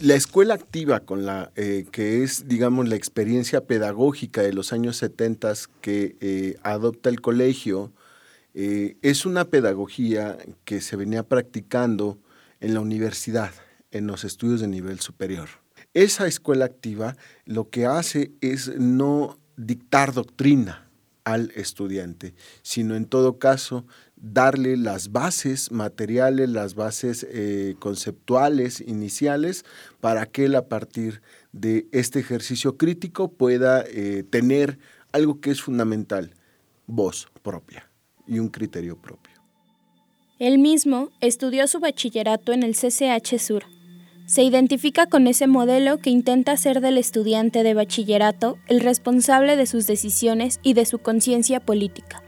La 0.00 0.14
escuela 0.14 0.54
activa, 0.54 1.00
con 1.00 1.24
la, 1.24 1.52
eh, 1.56 1.86
que 1.90 2.22
es, 2.22 2.48
digamos, 2.48 2.88
la 2.88 2.96
experiencia 2.96 3.66
pedagógica 3.66 4.42
de 4.42 4.52
los 4.52 4.72
años 4.72 4.98
70 4.98 5.54
que 5.80 6.16
eh, 6.20 6.56
adopta 6.62 7.08
el 7.08 7.20
colegio, 7.20 7.92
eh, 8.52 8.96
es 9.02 9.24
una 9.24 9.46
pedagogía 9.46 10.36
que 10.64 10.80
se 10.80 10.96
venía 10.96 11.22
practicando 11.22 12.18
en 12.60 12.74
la 12.74 12.80
universidad, 12.80 13.52
en 13.90 14.06
los 14.06 14.24
estudios 14.24 14.60
de 14.60 14.68
nivel 14.68 15.00
superior. 15.00 15.48
Esa 15.94 16.26
escuela 16.26 16.66
activa 16.66 17.16
lo 17.46 17.70
que 17.70 17.86
hace 17.86 18.32
es 18.42 18.78
no 18.78 19.38
dictar 19.56 20.12
doctrina 20.12 20.88
al 21.24 21.50
estudiante, 21.56 22.34
sino 22.62 22.94
en 22.94 23.04
todo 23.04 23.38
caso 23.38 23.84
darle 24.14 24.76
las 24.76 25.10
bases 25.10 25.72
materiales, 25.72 26.48
las 26.48 26.74
bases 26.74 27.26
eh, 27.28 27.74
conceptuales 27.80 28.80
iniciales 28.80 29.64
para 30.00 30.26
que 30.26 30.44
él 30.44 30.54
a 30.54 30.68
partir 30.68 31.22
de 31.52 31.88
este 31.90 32.20
ejercicio 32.20 32.76
crítico 32.76 33.28
pueda 33.28 33.84
eh, 33.88 34.24
tener 34.28 34.78
algo 35.10 35.40
que 35.40 35.50
es 35.50 35.60
fundamental, 35.60 36.32
voz 36.86 37.26
propia 37.42 37.90
y 38.26 38.38
un 38.38 38.48
criterio 38.48 38.96
propio. 38.96 39.34
Él 40.38 40.58
mismo 40.58 41.10
estudió 41.20 41.66
su 41.66 41.80
bachillerato 41.80 42.52
en 42.52 42.62
el 42.62 42.74
CCH 42.74 43.38
Sur 43.38 43.64
se 44.26 44.42
identifica 44.42 45.06
con 45.06 45.28
ese 45.28 45.46
modelo 45.46 45.98
que 45.98 46.10
intenta 46.10 46.52
hacer 46.52 46.80
del 46.80 46.98
estudiante 46.98 47.62
de 47.62 47.74
bachillerato 47.74 48.58
el 48.66 48.80
responsable 48.80 49.56
de 49.56 49.66
sus 49.66 49.86
decisiones 49.86 50.58
y 50.62 50.74
de 50.74 50.84
su 50.84 50.98
conciencia 50.98 51.60
política. 51.60 52.22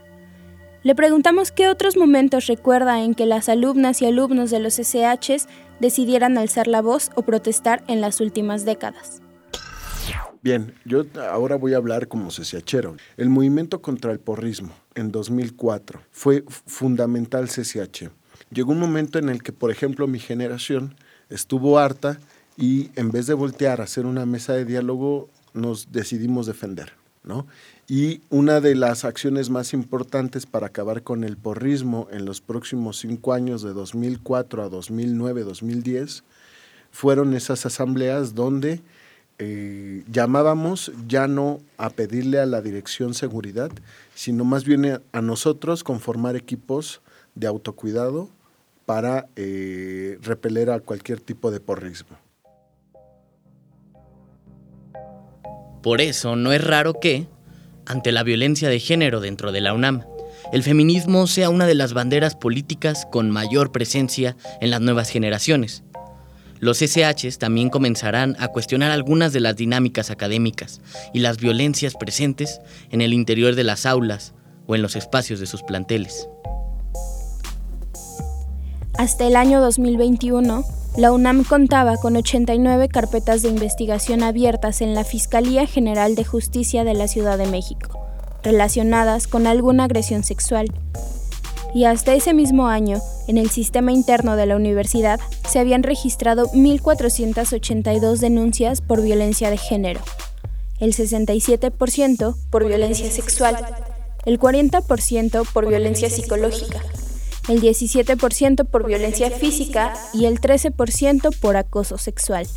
Le 0.81 0.95
preguntamos 0.95 1.51
qué 1.51 1.67
otros 1.67 1.97
momentos 1.97 2.47
recuerda 2.47 3.03
en 3.03 3.13
que 3.13 3.25
las 3.25 3.49
alumnas 3.49 4.01
y 4.01 4.05
alumnos 4.05 4.49
de 4.49 4.61
los 4.61 4.75
SHs 4.75 5.47
decidieran 5.81 6.37
alzar 6.37 6.67
la 6.67 6.81
voz 6.81 7.11
o 7.15 7.23
protestar 7.23 7.83
en 7.87 7.99
las 7.99 8.21
últimas 8.21 8.63
décadas. 8.63 9.21
Bien, 10.41 10.73
yo 10.85 11.03
ahora 11.29 11.57
voy 11.57 11.73
a 11.73 11.77
hablar 11.77 12.07
como 12.07 12.29
CCHero. 12.29 12.95
El 13.17 13.27
movimiento 13.27 13.81
contra 13.81 14.13
el 14.13 14.21
porrismo 14.21 14.71
en 14.95 15.11
2004 15.11 15.99
fue 16.11 16.45
fundamental 16.47 17.49
CCH. 17.49 18.09
Llegó 18.49 18.71
un 18.71 18.79
momento 18.79 19.19
en 19.19 19.27
el 19.27 19.43
que, 19.43 19.51
por 19.51 19.69
ejemplo, 19.69 20.07
mi 20.07 20.17
generación 20.17 20.95
estuvo 21.29 21.79
harta 21.79 22.19
y 22.57 22.91
en 22.95 23.11
vez 23.11 23.27
de 23.27 23.33
voltear 23.33 23.81
a 23.81 23.85
hacer 23.85 24.05
una 24.05 24.25
mesa 24.25 24.53
de 24.53 24.65
diálogo, 24.65 25.29
nos 25.53 25.91
decidimos 25.91 26.45
defender. 26.45 26.93
¿no? 27.23 27.47
Y 27.87 28.21
una 28.29 28.59
de 28.59 28.75
las 28.75 29.05
acciones 29.05 29.49
más 29.49 29.73
importantes 29.73 30.45
para 30.45 30.67
acabar 30.67 31.03
con 31.03 31.23
el 31.23 31.37
porrismo 31.37 32.07
en 32.11 32.25
los 32.25 32.41
próximos 32.41 32.97
cinco 32.99 33.33
años, 33.33 33.61
de 33.61 33.73
2004 33.73 34.63
a 34.63 34.69
2009, 34.69 35.43
2010, 35.43 36.23
fueron 36.91 37.33
esas 37.33 37.65
asambleas 37.65 38.35
donde 38.35 38.81
eh, 39.37 40.03
llamábamos 40.11 40.91
ya 41.07 41.27
no 41.27 41.61
a 41.77 41.89
pedirle 41.89 42.39
a 42.39 42.45
la 42.45 42.61
dirección 42.61 43.13
seguridad, 43.13 43.71
sino 44.15 44.43
más 44.43 44.65
bien 44.65 45.01
a 45.11 45.21
nosotros 45.21 45.83
conformar 45.83 46.35
equipos 46.35 47.01
de 47.35 47.47
autocuidado 47.47 48.29
para 48.89 49.29
eh, 49.35 50.17
repeler 50.23 50.71
a 50.71 50.79
cualquier 50.79 51.19
tipo 51.19 51.51
de 51.51 51.59
porrismo. 51.59 52.17
Por 55.83 56.01
eso 56.01 56.35
no 56.35 56.51
es 56.53 56.63
raro 56.63 56.95
que, 56.99 57.27
ante 57.85 58.11
la 58.11 58.23
violencia 58.23 58.67
de 58.67 58.79
género 58.79 59.19
dentro 59.19 59.51
de 59.51 59.61
la 59.61 59.75
UNAM, 59.75 60.05
el 60.51 60.63
feminismo 60.63 61.27
sea 61.27 61.51
una 61.51 61.67
de 61.67 61.75
las 61.75 61.93
banderas 61.93 62.35
políticas 62.35 63.05
con 63.11 63.29
mayor 63.29 63.71
presencia 63.71 64.35
en 64.59 64.71
las 64.71 64.81
nuevas 64.81 65.09
generaciones. 65.09 65.83
Los 66.59 66.79
SHs 66.79 67.37
también 67.37 67.69
comenzarán 67.69 68.35
a 68.39 68.47
cuestionar 68.47 68.89
algunas 68.89 69.33
de 69.33 69.41
las 69.41 69.55
dinámicas 69.55 70.09
académicas 70.09 70.81
y 71.13 71.19
las 71.19 71.37
violencias 71.37 71.93
presentes 71.93 72.59
en 72.89 73.01
el 73.01 73.13
interior 73.13 73.53
de 73.53 73.65
las 73.65 73.85
aulas 73.85 74.33
o 74.65 74.73
en 74.73 74.81
los 74.81 74.95
espacios 74.95 75.39
de 75.39 75.45
sus 75.45 75.61
planteles. 75.61 76.27
Hasta 78.99 79.25
el 79.25 79.37
año 79.37 79.61
2021, 79.61 80.65
la 80.97 81.13
UNAM 81.13 81.45
contaba 81.45 81.95
con 81.95 82.17
89 82.17 82.89
carpetas 82.89 83.41
de 83.41 83.47
investigación 83.47 84.23
abiertas 84.23 84.81
en 84.81 84.93
la 84.93 85.05
Fiscalía 85.05 85.65
General 85.67 86.15
de 86.15 86.25
Justicia 86.25 86.83
de 86.83 86.95
la 86.95 87.07
Ciudad 87.07 87.37
de 87.37 87.47
México, 87.47 87.97
relacionadas 88.43 89.27
con 89.27 89.47
alguna 89.47 89.85
agresión 89.85 90.25
sexual. 90.25 90.73
Y 91.73 91.85
hasta 91.85 92.13
ese 92.13 92.33
mismo 92.33 92.67
año, 92.67 92.99
en 93.29 93.37
el 93.37 93.49
sistema 93.49 93.93
interno 93.93 94.35
de 94.35 94.47
la 94.47 94.57
universidad, 94.57 95.21
se 95.47 95.59
habían 95.59 95.83
registrado 95.83 96.47
1.482 96.47 98.17
denuncias 98.17 98.81
por 98.81 99.01
violencia 99.01 99.49
de 99.49 99.57
género, 99.57 100.01
el 100.81 100.93
67% 100.93 102.35
por 102.49 102.67
violencia 102.67 103.09
sexual, 103.09 103.65
el 104.25 104.37
40% 104.37 105.47
por 105.53 105.69
violencia 105.69 106.09
psicológica, 106.09 106.81
el 107.49 107.61
17% 107.61 108.65
por 108.65 108.85
violencia 108.85 109.31
física 109.31 109.93
y 110.13 110.25
el 110.25 110.39
13% 110.39 111.35
por 111.39 111.57
acoso 111.57 111.97
sexual. 111.97 112.47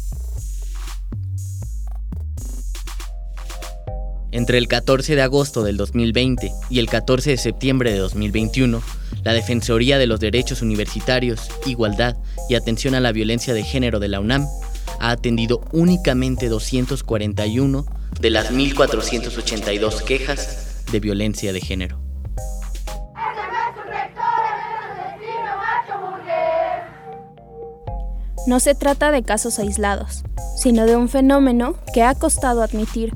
Entre 4.31 4.59
el 4.59 4.69
14 4.69 5.15
de 5.15 5.23
agosto 5.23 5.63
del 5.63 5.77
2020 5.77 6.53
y 6.71 6.79
el 6.79 6.89
14 6.89 7.31
de 7.31 7.37
septiembre 7.37 7.93
de 7.93 7.99
2021, 7.99 8.83
la 9.25 9.33
Defensoría 9.33 9.99
de 9.99 10.07
los 10.07 10.21
Derechos 10.21 10.63
Universitarios, 10.63 11.49
Igualdad 11.67 12.17
y 12.49 12.55
Atención 12.55 12.95
a 12.95 13.01
la 13.01 13.13
Violencia 13.13 13.55
de 13.55 13.63
Género 13.63 13.99
de 13.99 14.09
la 14.09 14.21
UNAM 14.21 14.47
ha 15.01 15.11
atendido 15.11 15.63
únicamente 15.73 16.49
241 16.49 17.87
de 18.21 18.31
las 18.31 18.53
1.482 18.53 20.03
quejas 20.05 20.85
de 20.91 21.01
violencia 21.01 21.53
de 21.53 21.61
género. 21.61 22.02
No 28.47 28.59
se 28.59 28.75
trata 28.75 29.13
de 29.13 29.23
casos 29.23 29.59
aislados, 29.59 30.25
sino 30.57 30.87
de 30.87 30.97
un 30.97 31.09
fenómeno 31.09 31.77
que 31.95 32.03
ha 32.03 32.15
costado 32.15 32.63
admitir. 32.63 33.15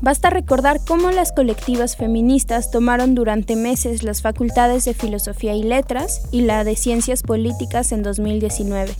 Basta 0.00 0.30
recordar 0.30 0.80
cómo 0.86 1.10
las 1.10 1.32
colectivas 1.32 1.96
feministas 1.96 2.70
tomaron 2.70 3.14
durante 3.14 3.56
meses 3.56 4.02
las 4.02 4.22
facultades 4.22 4.84
de 4.84 4.94
Filosofía 4.94 5.54
y 5.54 5.62
Letras 5.62 6.22
y 6.30 6.42
la 6.42 6.62
de 6.62 6.76
Ciencias 6.76 7.22
Políticas 7.22 7.90
en 7.90 8.02
2019. 8.02 8.94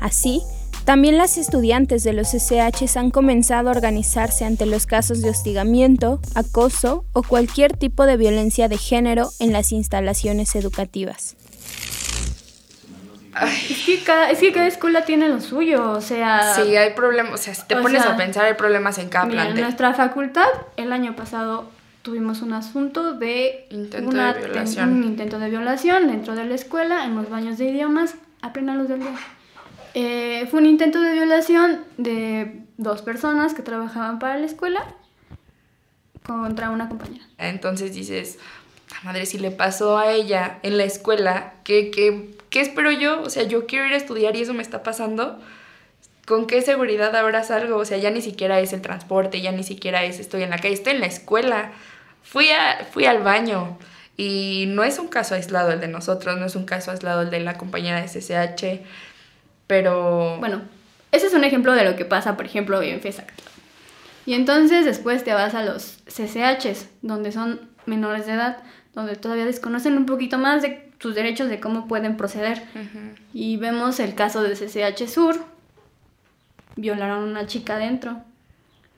Así, 0.00 0.42
también 0.84 1.16
las 1.16 1.38
estudiantes 1.38 2.02
de 2.02 2.12
los 2.12 2.34
SH 2.34 2.98
han 2.98 3.10
comenzado 3.10 3.68
a 3.68 3.72
organizarse 3.72 4.44
ante 4.44 4.66
los 4.66 4.86
casos 4.86 5.22
de 5.22 5.30
hostigamiento, 5.30 6.20
acoso 6.34 7.04
o 7.12 7.22
cualquier 7.22 7.76
tipo 7.76 8.04
de 8.04 8.16
violencia 8.16 8.68
de 8.68 8.78
género 8.78 9.30
en 9.38 9.52
las 9.52 9.72
instalaciones 9.72 10.54
educativas. 10.56 11.36
Es 13.46 13.84
que, 13.84 14.02
cada, 14.04 14.30
es 14.30 14.38
que 14.40 14.52
cada 14.52 14.66
escuela 14.66 15.04
tiene 15.04 15.28
lo 15.28 15.40
suyo, 15.40 15.90
o 15.92 16.00
sea... 16.00 16.54
Sí, 16.54 16.76
hay 16.76 16.92
problemas, 16.94 17.34
o 17.34 17.36
sea, 17.36 17.54
si 17.54 17.62
te 17.66 17.76
pones 17.76 18.04
a 18.04 18.16
pensar, 18.16 18.44
hay 18.46 18.54
problemas 18.54 18.98
en 18.98 19.08
cada 19.08 19.26
mira, 19.26 19.48
En 19.48 19.60
nuestra 19.60 19.94
facultad, 19.94 20.48
el 20.76 20.92
año 20.92 21.14
pasado 21.16 21.70
tuvimos 22.02 22.42
un 22.42 22.52
asunto 22.54 23.12
de, 23.14 23.66
Intento 23.70 24.08
una- 24.10 24.32
de 24.32 24.40
violación. 24.46 24.92
un 24.92 25.04
intento 25.04 25.38
de 25.38 25.50
violación 25.50 26.08
dentro 26.08 26.34
de 26.34 26.44
la 26.44 26.54
escuela, 26.54 27.04
en 27.04 27.14
los 27.16 27.28
baños 27.28 27.58
de 27.58 27.66
idiomas, 27.66 28.14
a 28.42 28.52
plena 28.52 28.74
luz 28.74 28.88
del 28.88 29.00
día. 29.00 29.14
Eh, 29.94 30.46
fue 30.50 30.60
un 30.60 30.66
intento 30.66 31.00
de 31.00 31.12
violación 31.12 31.80
de 31.96 32.62
dos 32.76 33.02
personas 33.02 33.54
que 33.54 33.62
trabajaban 33.62 34.18
para 34.18 34.36
la 34.38 34.46
escuela 34.46 34.84
contra 36.24 36.70
una 36.70 36.88
compañera. 36.88 37.24
Entonces 37.38 37.94
dices, 37.94 38.38
"La 38.90 39.00
madre, 39.04 39.26
si 39.26 39.38
le 39.38 39.50
pasó 39.50 39.98
a 39.98 40.10
ella 40.12 40.58
en 40.62 40.76
la 40.78 40.84
escuela, 40.84 41.54
¿qué, 41.64 41.90
qué, 41.90 42.36
qué 42.50 42.60
espero 42.60 42.90
yo? 42.90 43.22
O 43.22 43.30
sea, 43.30 43.44
yo 43.44 43.66
quiero 43.66 43.86
ir 43.86 43.92
a 43.92 43.96
estudiar 43.96 44.36
y 44.36 44.42
eso 44.42 44.54
me 44.54 44.62
está 44.62 44.82
pasando. 44.82 45.38
¿Con 46.26 46.46
qué 46.46 46.60
seguridad 46.62 47.14
ahora 47.16 47.42
salgo? 47.42 47.76
O 47.76 47.84
sea, 47.84 47.98
ya 47.98 48.10
ni 48.10 48.20
siquiera 48.20 48.60
es 48.60 48.72
el 48.72 48.82
transporte, 48.82 49.40
ya 49.40 49.52
ni 49.52 49.62
siquiera 49.62 50.04
es 50.04 50.20
estoy 50.20 50.42
en 50.42 50.50
la 50.50 50.58
calle, 50.58 50.74
estoy 50.74 50.94
en 50.94 51.00
la 51.00 51.06
escuela. 51.06 51.72
Fui, 52.22 52.50
a, 52.50 52.86
fui 52.90 53.06
al 53.06 53.22
baño. 53.22 53.78
Y 54.16 54.64
no 54.68 54.84
es 54.84 54.98
un 54.98 55.08
caso 55.08 55.36
aislado 55.36 55.70
el 55.70 55.80
de 55.80 55.88
nosotros, 55.88 56.38
no 56.38 56.46
es 56.46 56.56
un 56.56 56.64
caso 56.64 56.90
aislado 56.90 57.22
el 57.22 57.30
de 57.30 57.40
la 57.40 57.56
compañera 57.56 58.02
de 58.02 58.08
CCH, 58.08 58.84
pero... 59.68 60.36
Bueno, 60.38 60.62
ese 61.12 61.28
es 61.28 61.34
un 61.34 61.44
ejemplo 61.44 61.72
de 61.74 61.84
lo 61.84 61.94
que 61.94 62.04
pasa, 62.04 62.36
por 62.36 62.44
ejemplo, 62.44 62.82
en 62.82 63.00
FESAC. 63.00 63.32
Y 64.26 64.34
entonces 64.34 64.84
después 64.84 65.24
te 65.24 65.32
vas 65.32 65.54
a 65.54 65.62
los 65.62 66.00
CCHs, 66.06 66.88
donde 67.00 67.32
son 67.32 67.60
menores 67.86 68.26
de 68.26 68.32
edad, 68.32 68.58
donde 68.94 69.16
todavía 69.16 69.44
desconocen 69.44 69.96
un 69.96 70.06
poquito 70.06 70.38
más 70.38 70.62
de 70.62 70.90
sus 70.98 71.14
derechos, 71.14 71.48
de 71.48 71.60
cómo 71.60 71.86
pueden 71.86 72.16
proceder. 72.16 72.62
Y 73.32 73.56
vemos 73.56 74.00
el 74.00 74.14
caso 74.14 74.42
de 74.42 74.54
CCH 74.54 75.08
Sur. 75.08 75.36
Violaron 76.76 77.22
a 77.22 77.26
una 77.26 77.46
chica 77.46 77.76
dentro. 77.76 78.18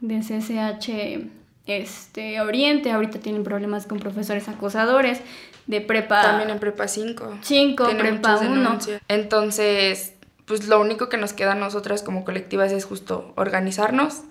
De 0.01 0.21
CCH 0.21 1.29
este, 1.67 2.41
Oriente, 2.41 2.91
ahorita 2.91 3.19
tienen 3.21 3.45
problemas 3.45 3.87
con 3.87 3.99
profesores 3.99 4.49
acosadores. 4.49 5.21
De 5.67 5.81
prepa 5.81 6.23
También 6.23 6.51
en 6.51 6.59
Prepa 6.59 6.89
5. 6.89 7.39
5, 7.43 7.85
Tiene 7.85 8.01
prepa 8.01 8.33
muchas 8.33 8.49
1. 8.49 8.61
denuncias. 8.61 9.03
Entonces, 9.09 10.15
pues 10.47 10.67
lo 10.67 10.81
único 10.81 11.09
que 11.09 11.17
nos 11.17 11.33
queda 11.33 11.53
a 11.53 11.55
nosotras 11.55 12.03
como 12.03 12.25
colectivas 12.25 12.73
es 12.73 12.85
justo 12.85 13.33
organizarnos 13.37 14.23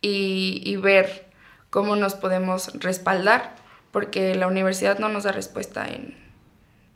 y, 0.00 0.62
y 0.64 0.76
ver 0.76 1.26
cómo 1.68 1.96
nos 1.96 2.14
podemos 2.14 2.72
respaldar, 2.80 3.54
porque 3.96 4.34
la 4.34 4.46
universidad 4.46 4.98
no 4.98 5.08
nos 5.08 5.24
da 5.24 5.32
respuesta 5.32 5.86
en 5.88 6.14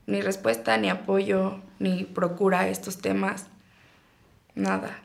ni 0.06 0.20
respuesta, 0.20 0.76
ni 0.76 0.90
apoyo, 0.90 1.62
ni 1.78 2.04
procura 2.04 2.68
estos 2.68 2.98
temas, 2.98 3.46
nada. 4.54 4.98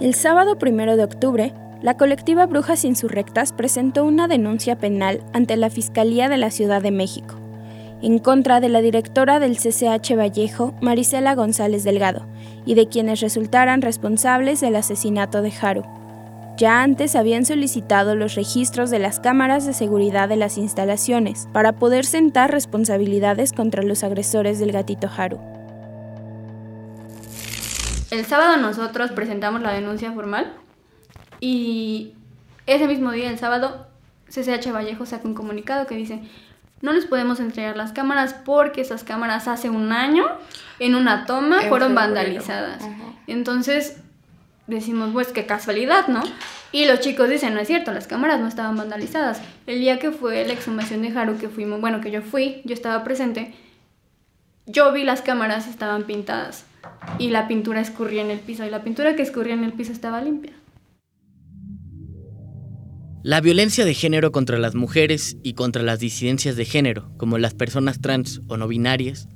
El 0.00 0.14
sábado 0.14 0.60
primero 0.60 0.96
de 0.96 1.02
octubre, 1.02 1.52
la 1.82 1.96
colectiva 1.96 2.46
Brujas 2.46 2.84
Insurrectas 2.84 3.52
presentó 3.52 4.04
una 4.04 4.28
denuncia 4.28 4.78
penal 4.78 5.24
ante 5.32 5.56
la 5.56 5.70
Fiscalía 5.70 6.28
de 6.28 6.36
la 6.36 6.52
Ciudad 6.52 6.80
de 6.82 6.92
México, 6.92 7.34
en 8.02 8.18
contra 8.18 8.60
de 8.60 8.68
la 8.68 8.80
directora 8.80 9.40
del 9.40 9.56
CCH 9.56 10.16
Vallejo, 10.16 10.74
Marisela 10.80 11.34
González 11.34 11.84
Delgado, 11.84 12.26
y 12.64 12.74
de 12.74 12.88
quienes 12.88 13.20
resultaran 13.20 13.82
responsables 13.82 14.60
del 14.60 14.76
asesinato 14.76 15.42
de 15.42 15.52
Haru. 15.60 15.84
Ya 16.56 16.82
antes 16.82 17.16
habían 17.16 17.44
solicitado 17.44 18.14
los 18.14 18.34
registros 18.34 18.90
de 18.90 18.98
las 18.98 19.20
cámaras 19.20 19.66
de 19.66 19.74
seguridad 19.74 20.28
de 20.28 20.36
las 20.36 20.56
instalaciones 20.56 21.48
para 21.52 21.72
poder 21.72 22.06
sentar 22.06 22.50
responsabilidades 22.50 23.52
contra 23.52 23.82
los 23.82 24.02
agresores 24.04 24.58
del 24.58 24.72
gatito 24.72 25.10
Haru. 25.14 25.38
El 28.10 28.24
sábado 28.24 28.56
nosotros 28.56 29.12
presentamos 29.12 29.60
la 29.60 29.72
denuncia 29.72 30.12
formal 30.12 30.52
y 31.40 32.14
ese 32.66 32.88
mismo 32.88 33.12
día, 33.12 33.30
el 33.30 33.38
sábado, 33.38 33.86
CCH 34.28 34.72
Vallejo 34.72 35.06
saca 35.06 35.28
un 35.28 35.34
comunicado 35.34 35.86
que 35.86 35.94
dice, 35.94 36.22
no 36.82 36.92
les 36.92 37.06
podemos 37.06 37.40
entregar 37.40 37.76
las 37.76 37.92
cámaras 37.92 38.34
porque 38.34 38.80
esas 38.80 39.04
cámaras 39.04 39.48
hace 39.48 39.70
un 39.70 39.92
año, 39.92 40.26
en 40.78 40.94
una 40.94 41.26
toma, 41.26 41.62
En 41.62 41.68
fueron 41.68 41.94
vandalizadas. 41.94 42.82
Entonces 43.26 43.96
decimos, 44.66 45.10
pues 45.12 45.28
qué 45.28 45.46
casualidad, 45.46 46.08
¿no? 46.08 46.22
Y 46.72 46.86
los 46.86 47.00
chicos 47.00 47.28
dicen, 47.28 47.54
no 47.54 47.60
es 47.60 47.68
cierto, 47.68 47.92
las 47.92 48.06
cámaras 48.06 48.40
no 48.40 48.48
estaban 48.48 48.76
vandalizadas. 48.76 49.40
El 49.66 49.80
día 49.80 49.98
que 49.98 50.10
fue 50.10 50.44
la 50.44 50.52
exhumación 50.52 51.02
de 51.02 51.16
Haru, 51.16 51.38
que 51.38 51.48
fuimos, 51.48 51.80
bueno, 51.80 52.00
que 52.00 52.10
yo 52.10 52.22
fui, 52.22 52.60
yo 52.64 52.74
estaba 52.74 53.02
presente, 53.04 53.54
yo 54.66 54.92
vi 54.92 55.04
las 55.04 55.22
cámaras 55.22 55.68
estaban 55.68 56.02
pintadas 56.02 56.66
y 57.18 57.30
la 57.30 57.48
pintura 57.48 57.80
escurría 57.80 58.22
en 58.22 58.30
el 58.30 58.40
piso 58.40 58.64
y 58.64 58.70
la 58.70 58.82
pintura 58.82 59.14
que 59.16 59.22
escurría 59.22 59.54
en 59.54 59.64
el 59.64 59.72
piso 59.72 59.92
estaba 59.92 60.20
limpia. 60.20 60.52
La 63.26 63.40
violencia 63.40 63.84
de 63.84 63.92
género 63.92 64.30
contra 64.30 64.56
las 64.56 64.76
mujeres 64.76 65.36
y 65.42 65.54
contra 65.54 65.82
las 65.82 65.98
disidencias 65.98 66.54
de 66.54 66.64
género, 66.64 67.10
como 67.16 67.38
las 67.38 67.54
personas 67.54 68.00
trans 68.00 68.40
o 68.46 68.56
no 68.56 68.68
binarias, 68.68 69.28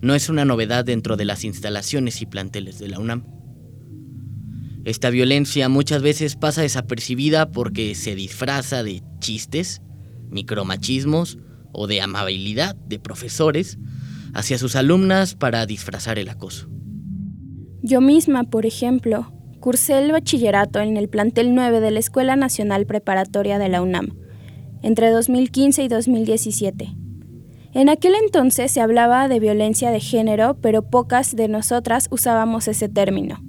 no 0.00 0.14
es 0.14 0.30
una 0.30 0.46
novedad 0.46 0.82
dentro 0.82 1.18
de 1.18 1.26
las 1.26 1.44
instalaciones 1.44 2.22
y 2.22 2.26
planteles 2.26 2.78
de 2.78 2.88
la 2.88 2.98
UNAM. 2.98 3.26
Esta 4.86 5.10
violencia 5.10 5.68
muchas 5.68 6.00
veces 6.00 6.36
pasa 6.36 6.62
desapercibida 6.62 7.52
porque 7.52 7.94
se 7.94 8.14
disfraza 8.14 8.82
de 8.82 9.02
chistes, 9.18 9.82
micromachismos 10.30 11.36
o 11.72 11.86
de 11.86 12.00
amabilidad 12.00 12.76
de 12.76 12.98
profesores 12.98 13.76
hacia 14.32 14.56
sus 14.56 14.74
alumnas 14.74 15.34
para 15.34 15.66
disfrazar 15.66 16.18
el 16.18 16.30
acoso. 16.30 16.70
Yo 17.82 18.00
misma, 18.00 18.44
por 18.44 18.64
ejemplo, 18.64 19.37
cursé 19.60 19.98
el 19.98 20.12
bachillerato 20.12 20.80
en 20.80 20.96
el 20.96 21.08
plantel 21.08 21.54
9 21.54 21.80
de 21.80 21.90
la 21.90 21.98
Escuela 21.98 22.36
Nacional 22.36 22.86
Preparatoria 22.86 23.58
de 23.58 23.68
la 23.68 23.82
UNAM, 23.82 24.16
entre 24.82 25.10
2015 25.10 25.82
y 25.82 25.88
2017. 25.88 26.94
En 27.74 27.88
aquel 27.88 28.14
entonces 28.14 28.72
se 28.72 28.80
hablaba 28.80 29.28
de 29.28 29.40
violencia 29.40 29.90
de 29.90 30.00
género, 30.00 30.56
pero 30.60 30.82
pocas 30.82 31.36
de 31.36 31.48
nosotras 31.48 32.08
usábamos 32.10 32.66
ese 32.68 32.88
término. 32.88 33.42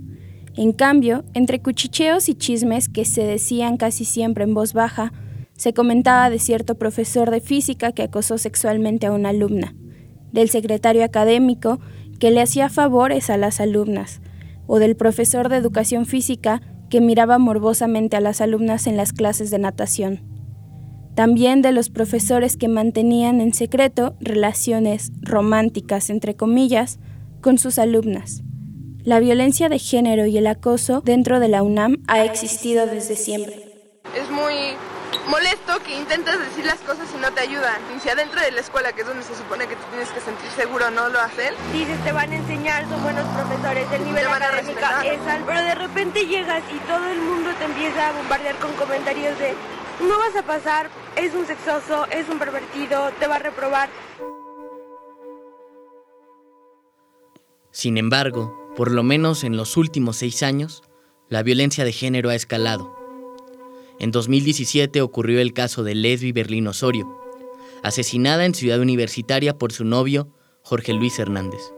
En 0.56 0.74
cambio, 0.74 1.24
entre 1.34 1.62
cuchicheos 1.62 2.28
y 2.28 2.36
chismes 2.36 2.90
que 2.90 3.06
se 3.06 3.24
decían 3.24 3.78
casi 3.78 4.04
siempre 4.04 4.44
en 4.44 4.54
voz 4.54 4.74
baja, 4.74 5.14
se 5.56 5.74
comentaba 5.74 6.30
de 6.30 6.40
cierto 6.40 6.76
profesor 6.76 7.32
de 7.32 7.42
física 7.42 7.92
que 7.92 8.04
acosó 8.04 8.38
sexualmente 8.38 9.08
a 9.08 9.12
una 9.12 9.30
alumna, 9.30 9.76
del 10.32 10.50
secretario 10.50 11.04
académico 11.04 11.80
que 12.20 12.32
le 12.32 12.42
hacía 12.42 12.70
favores 12.70 13.30
a 13.30 13.38
las 13.38 13.60
alumnas, 13.62 14.22
o 14.70 14.78
del 14.78 14.96
profesor 14.96 15.50
de 15.50 15.58
educación 15.58 16.06
física 16.06 16.62
que 16.92 17.02
miraba 17.02 17.40
morbosamente 17.40 18.16
a 18.16 18.22
las 18.22 18.40
alumnas 18.40 18.86
en 18.86 18.98
las 18.98 19.14
clases 19.14 19.50
de 19.50 19.58
natación. 19.58 20.22
También 21.16 21.64
de 21.64 21.72
los 21.72 21.90
profesores 21.90 22.56
que 22.56 22.68
mantenían 22.68 23.42
en 23.42 23.54
secreto 23.54 24.16
relaciones 24.22 25.12
románticas, 25.22 26.12
entre 26.12 26.36
comillas, 26.36 27.00
con 27.42 27.58
sus 27.58 27.80
alumnas. 27.80 28.44
La 29.04 29.20
violencia 29.20 29.70
de 29.70 29.80
género 29.80 30.28
y 30.28 30.38
el 30.38 30.46
acoso 30.46 31.02
dentro 31.04 31.40
de 31.40 31.48
la 31.48 31.64
UNAM 31.64 32.04
ha 32.08 32.24
existido 32.24 32.86
desde 32.86 33.16
siempre. 33.16 33.56
Es 34.16 34.30
muy 34.30 34.54
molesto 35.28 35.80
que 35.84 35.98
intentas 35.98 36.40
decir 36.40 36.66
las 36.66 36.80
cosas 36.80 37.08
y 37.16 37.18
no 37.20 37.32
te 37.32 37.42
ayudan. 37.42 37.80
Y 37.96 38.00
si 38.00 38.10
adentro 38.10 38.42
de 38.42 38.52
la 38.52 38.62
escuela, 38.62 38.94
que 38.94 39.02
es 39.02 39.08
donde 39.08 39.24
se 39.24 39.36
supone 39.36 39.68
que 39.68 39.76
te 39.76 39.84
tienes 39.92 40.10
que 40.10 40.22
sentir 40.22 40.50
seguro, 40.52 40.90
no 40.92 41.10
lo 41.10 41.20
hacen, 41.20 41.54
dices 41.74 42.04
te 42.04 42.12
van 42.12 42.32
a 42.32 42.36
enseñar, 42.36 42.88
son 42.90 43.02
buenos 43.04 43.26
profesores, 43.36 43.88
el 43.92 44.04
nivel 44.06 44.28
académico 44.28 44.80
es 44.80 45.28
alto, 45.28 45.46
pero 45.46 45.62
de 45.62 45.76
repente 45.76 46.26
llegas 46.26 46.64
y 46.74 46.80
todo 46.88 47.06
el 47.08 47.20
mundo 47.20 47.52
te 47.58 47.66
empieza 47.66 48.10
a 48.10 48.12
bombardear 48.14 48.56
con 48.58 48.74
comentarios 48.74 49.38
de 49.40 49.54
no 50.02 50.18
vas 50.18 50.36
a 50.36 50.44
pasar, 50.44 50.90
es 51.16 51.34
un 51.34 51.46
sexoso, 51.46 52.06
es 52.12 52.28
un 52.30 52.40
pervertido, 52.40 53.12
te 53.20 53.28
va 53.28 53.36
a 53.36 53.40
reprobar. 53.40 53.90
Sin 57.72 57.98
embargo, 57.98 58.74
por 58.76 58.92
lo 58.92 59.04
menos 59.04 59.44
en 59.44 59.58
los 59.58 59.78
últimos 59.78 60.18
seis 60.18 60.42
años, 60.42 60.84
la 61.28 61.44
violencia 61.44 61.84
de 61.84 61.92
género 61.92 62.30
ha 62.30 62.36
escalado. 62.36 62.99
En 64.00 64.12
2017 64.12 65.02
ocurrió 65.02 65.42
el 65.42 65.54
caso 65.54 65.84
de 65.84 65.94
Lesbi 65.94 66.32
Berlín 66.32 66.68
Osorio, 66.68 67.20
asesinada 67.84 68.46
en 68.46 68.56
Ciudad 68.56 68.80
Universitaria 68.80 69.58
por 69.58 69.74
su 69.74 69.84
novio, 69.84 70.34
Jorge 70.64 70.94
Luis 70.94 71.20
Hernández, 71.20 71.74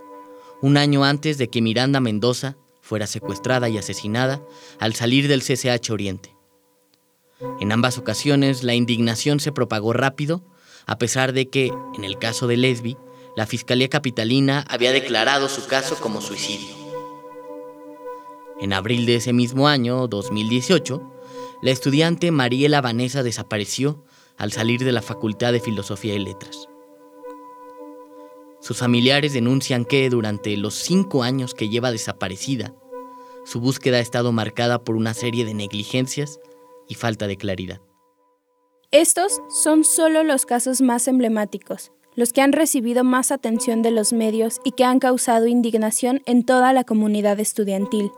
un 0.62 0.78
año 0.78 1.04
antes 1.04 1.40
de 1.40 1.50
que 1.50 1.62
Miranda 1.62 2.00
Mendoza 2.00 2.58
fuera 2.82 3.08
secuestrada 3.08 3.70
y 3.70 3.78
asesinada 3.78 4.42
al 4.80 4.94
salir 4.94 5.28
del 5.28 5.42
CCH 5.42 5.90
Oriente. 5.90 6.36
En 7.60 7.72
ambas 7.72 7.98
ocasiones 7.98 8.64
la 8.64 8.76
indignación 8.76 9.40
se 9.40 9.52
propagó 9.52 9.94
rápido, 9.94 10.44
a 10.86 11.00
pesar 11.00 11.34
de 11.34 11.50
que, 11.50 11.74
en 11.96 12.04
el 12.04 12.20
caso 12.20 12.46
de 12.46 12.58
Lesbi, 12.58 12.98
la 13.36 13.48
Fiscalía 13.48 13.88
Capitalina 13.88 14.66
había 14.70 14.92
declarado 14.92 15.50
su 15.50 15.66
caso 15.66 15.96
como 15.96 16.22
suicidio. 16.22 16.76
En 18.60 18.74
abril 18.74 19.08
de 19.08 19.16
ese 19.16 19.34
mismo 19.34 19.68
año, 19.68 20.08
2018, 20.08 21.02
la 21.62 21.72
estudiante 21.72 22.32
Mariela 22.32 22.82
Vanessa 22.82 23.24
desapareció 23.24 24.04
al 24.38 24.52
salir 24.52 24.84
de 24.84 24.92
la 24.92 25.02
Facultad 25.02 25.54
de 25.54 25.60
Filosofía 25.60 26.16
y 26.16 26.20
Letras. 26.20 26.68
Sus 28.60 28.78
familiares 28.78 29.34
denuncian 29.34 29.86
que 29.86 30.10
durante 30.10 30.56
los 30.58 30.76
cinco 30.76 31.24
años 31.24 31.54
que 31.54 31.70
lleva 31.70 31.92
desaparecida, 31.92 32.74
su 33.46 33.60
búsqueda 33.60 33.98
ha 33.98 34.02
estado 34.02 34.32
marcada 34.32 34.84
por 34.84 34.96
una 34.96 35.14
serie 35.14 35.46
de 35.46 35.54
negligencias 35.54 36.40
y 36.88 36.96
falta 36.96 37.28
de 37.28 37.38
claridad. 37.38 37.82
Estos 38.92 39.42
son 39.50 39.84
solo 39.84 40.24
los 40.24 40.46
casos 40.46 40.82
más 40.82 41.08
emblemáticos, 41.08 41.92
los 42.16 42.34
que 42.34 42.42
han 42.42 42.54
recibido 42.54 43.04
más 43.04 43.32
atención 43.32 43.82
de 43.82 43.92
los 43.92 44.14
medios 44.14 44.60
y 44.64 44.72
que 44.72 44.84
han 44.84 45.00
causado 45.00 45.48
indignación 45.48 46.22
en 46.26 46.44
toda 46.44 46.74
la 46.74 46.84
comunidad 46.84 47.40
estudiantil. 47.40 48.12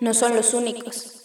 No 0.00 0.14
son 0.14 0.36
los 0.36 0.54
únicos. 0.54 1.21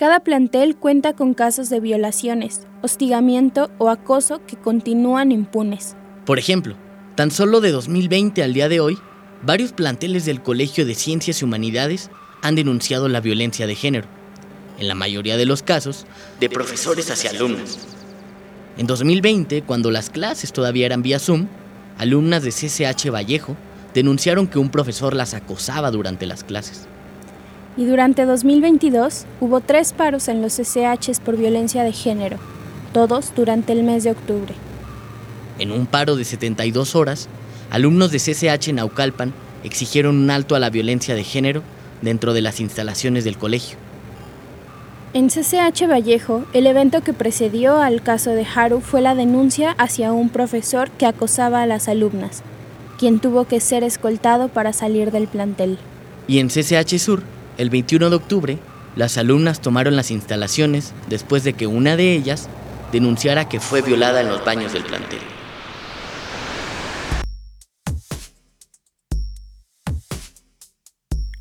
Cada 0.00 0.20
plantel 0.20 0.76
cuenta 0.76 1.12
con 1.12 1.34
casos 1.34 1.68
de 1.68 1.78
violaciones, 1.78 2.62
hostigamiento 2.80 3.70
o 3.76 3.90
acoso 3.90 4.40
que 4.46 4.56
continúan 4.56 5.30
impunes. 5.30 5.94
Por 6.24 6.38
ejemplo, 6.38 6.74
tan 7.16 7.30
solo 7.30 7.60
de 7.60 7.70
2020 7.70 8.42
al 8.42 8.54
día 8.54 8.70
de 8.70 8.80
hoy, 8.80 8.96
varios 9.42 9.72
planteles 9.72 10.24
del 10.24 10.40
Colegio 10.40 10.86
de 10.86 10.94
Ciencias 10.94 11.42
y 11.42 11.44
Humanidades 11.44 12.10
han 12.40 12.54
denunciado 12.54 13.10
la 13.10 13.20
violencia 13.20 13.66
de 13.66 13.74
género, 13.74 14.08
en 14.78 14.88
la 14.88 14.94
mayoría 14.94 15.36
de 15.36 15.44
los 15.44 15.62
casos, 15.62 16.06
de 16.40 16.48
profesores 16.48 17.10
hacia 17.10 17.28
alumnos. 17.28 17.78
En 18.78 18.86
2020, 18.86 19.60
cuando 19.64 19.90
las 19.90 20.08
clases 20.08 20.54
todavía 20.54 20.86
eran 20.86 21.02
vía 21.02 21.18
Zoom, 21.18 21.46
alumnas 21.98 22.42
de 22.42 22.52
CCH 22.52 23.10
Vallejo 23.10 23.54
denunciaron 23.92 24.46
que 24.46 24.58
un 24.58 24.70
profesor 24.70 25.12
las 25.12 25.34
acosaba 25.34 25.90
durante 25.90 26.24
las 26.24 26.42
clases. 26.42 26.86
Y 27.80 27.86
durante 27.86 28.26
2022 28.26 29.24
hubo 29.40 29.62
tres 29.62 29.94
paros 29.94 30.28
en 30.28 30.42
los 30.42 30.52
CCHs 30.52 31.18
por 31.18 31.38
violencia 31.38 31.82
de 31.82 31.92
género, 31.92 32.36
todos 32.92 33.32
durante 33.34 33.72
el 33.72 33.84
mes 33.84 34.04
de 34.04 34.10
octubre. 34.10 34.52
En 35.58 35.72
un 35.72 35.86
paro 35.86 36.14
de 36.14 36.26
72 36.26 36.94
horas, 36.94 37.30
alumnos 37.70 38.12
de 38.12 38.18
CCH 38.18 38.74
Naucalpan 38.74 39.32
exigieron 39.64 40.18
un 40.18 40.30
alto 40.30 40.54
a 40.54 40.58
la 40.58 40.68
violencia 40.68 41.14
de 41.14 41.24
género 41.24 41.62
dentro 42.02 42.34
de 42.34 42.42
las 42.42 42.60
instalaciones 42.60 43.24
del 43.24 43.38
colegio. 43.38 43.78
En 45.14 45.28
CCH 45.28 45.88
Vallejo, 45.88 46.44
el 46.52 46.66
evento 46.66 47.00
que 47.00 47.14
precedió 47.14 47.78
al 47.78 48.02
caso 48.02 48.32
de 48.32 48.46
Haru 48.54 48.82
fue 48.82 49.00
la 49.00 49.14
denuncia 49.14 49.74
hacia 49.78 50.12
un 50.12 50.28
profesor 50.28 50.90
que 50.90 51.06
acosaba 51.06 51.62
a 51.62 51.66
las 51.66 51.88
alumnas, 51.88 52.42
quien 52.98 53.20
tuvo 53.20 53.46
que 53.46 53.58
ser 53.58 53.84
escoltado 53.84 54.48
para 54.48 54.74
salir 54.74 55.12
del 55.12 55.28
plantel. 55.28 55.78
Y 56.28 56.40
en 56.40 56.48
CCH 56.48 56.98
Sur, 56.98 57.22
el 57.60 57.68
21 57.68 58.08
de 58.08 58.16
octubre, 58.16 58.58
las 58.96 59.18
alumnas 59.18 59.60
tomaron 59.60 59.94
las 59.94 60.10
instalaciones 60.10 60.94
después 61.10 61.44
de 61.44 61.52
que 61.52 61.66
una 61.66 61.94
de 61.94 62.14
ellas 62.14 62.48
denunciara 62.90 63.50
que 63.50 63.60
fue 63.60 63.82
violada 63.82 64.22
en 64.22 64.28
los 64.28 64.42
baños 64.42 64.72
del 64.72 64.82
plantel. 64.82 65.18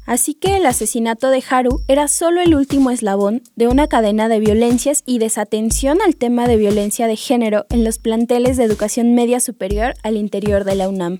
Así 0.06 0.34
que 0.34 0.58
el 0.58 0.66
asesinato 0.66 1.30
de 1.30 1.42
Haru 1.50 1.82
era 1.88 2.10
solo 2.10 2.42
el 2.42 2.54
último 2.54 2.92
eslabón 2.92 3.42
de 3.56 3.70
una 3.70 3.88
cadena 3.88 4.28
de 4.28 4.40
violencias 4.40 5.04
y 5.06 5.20
desatención 5.20 6.00
al 6.06 6.18
tema 6.18 6.50
de 6.50 6.58
violencia 6.58 7.08
de 7.08 7.16
género 7.16 7.66
en 7.70 7.86
los 7.86 7.98
planteles 7.98 8.58
de 8.58 8.66
educación 8.66 9.16
media 9.16 9.40
superior 9.40 9.94
al 10.04 10.18
interior 10.18 10.66
de 10.66 10.76
la 10.76 10.90
UNAM. 10.90 11.20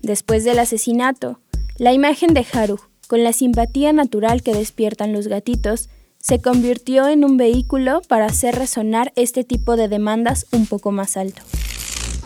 Después 0.00 0.42
del 0.42 0.58
asesinato, 0.58 1.38
la 1.76 1.92
imagen 1.92 2.34
de 2.34 2.44
Haru, 2.52 2.80
con 3.12 3.24
la 3.24 3.34
simpatía 3.34 3.92
natural 3.92 4.42
que 4.42 4.54
despiertan 4.54 5.12
los 5.12 5.28
gatitos, 5.28 5.90
se 6.18 6.40
convirtió 6.40 7.08
en 7.08 7.26
un 7.26 7.36
vehículo 7.36 8.00
para 8.08 8.24
hacer 8.24 8.54
resonar 8.54 9.12
este 9.16 9.44
tipo 9.44 9.76
de 9.76 9.88
demandas 9.88 10.46
un 10.50 10.66
poco 10.66 10.92
más 10.92 11.18
alto. 11.18 11.42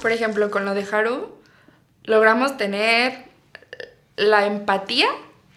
Por 0.01 0.13
ejemplo, 0.13 0.49
con 0.49 0.65
lo 0.65 0.75
de 0.75 0.87
Haru, 0.89 1.35
logramos 2.05 2.57
tener 2.57 3.25
la 4.15 4.47
empatía 4.47 5.09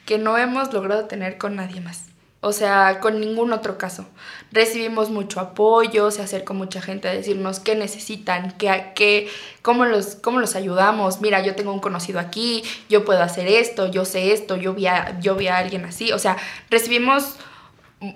que 0.08 0.18
no 0.18 0.36
hemos 0.36 0.74
logrado 0.74 1.06
tener 1.06 1.38
con 1.38 1.58
nadie 1.58 1.80
más. 1.80 2.09
O 2.42 2.54
sea, 2.54 3.00
con 3.02 3.20
ningún 3.20 3.52
otro 3.52 3.78
caso. 3.78 4.06
Recibimos 4.52 5.10
mucho 5.10 5.42
apoyo, 5.42 6.10
se 6.10 6.22
acercó 6.22 6.54
mucha 6.54 6.82
gente 6.82 7.10
a 7.10 7.12
decirnos 7.12 7.60
qué 7.60 7.76
necesitan, 7.76 8.56
qué, 8.58 8.94
qué, 8.96 9.28
cómo, 9.62 9.84
los, 9.84 10.16
cómo 10.16 10.40
los 10.40 10.56
ayudamos. 10.56 11.20
Mira, 11.20 11.42
yo 11.44 11.56
tengo 11.56 11.74
un 11.74 11.82
conocido 11.82 12.18
aquí, 12.20 12.64
yo 12.88 13.04
puedo 13.04 13.22
hacer 13.22 13.48
esto, 13.48 13.88
yo 13.88 14.06
sé 14.06 14.32
esto, 14.32 14.56
yo 14.56 14.74
vi 14.74 14.88
a, 14.88 15.20
yo 15.20 15.36
vi 15.36 15.48
a 15.48 15.58
alguien 15.58 15.84
así. 15.84 16.14
O 16.14 16.20
sea, 16.20 16.38
recibimos 16.70 17.36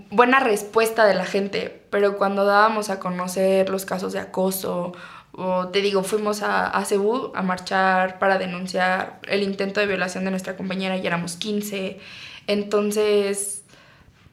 buena 0.10 0.40
respuesta 0.40 1.06
de 1.06 1.16
la 1.16 1.26
gente, 1.26 1.84
pero 1.90 2.18
cuando 2.18 2.46
dábamos 2.46 2.90
a 2.90 3.00
conocer 3.00 3.70
los 3.70 3.86
casos 3.86 4.14
de 4.14 4.20
acoso 4.20 4.94
o 5.34 5.68
te 5.68 5.82
digo, 5.82 6.04
fuimos 6.04 6.44
a, 6.44 6.68
a 6.68 6.86
Cebú 6.86 7.34
a 7.36 7.42
marchar 7.42 8.20
para 8.20 8.38
denunciar 8.38 9.20
el 9.28 9.44
intento 9.44 9.82
de 9.82 9.88
violación 9.88 10.24
de 10.24 10.32
nuestra 10.32 10.56
compañera 10.56 10.96
y 10.96 11.06
éramos 11.06 11.36
15. 11.36 12.00
Entonces, 12.48 13.63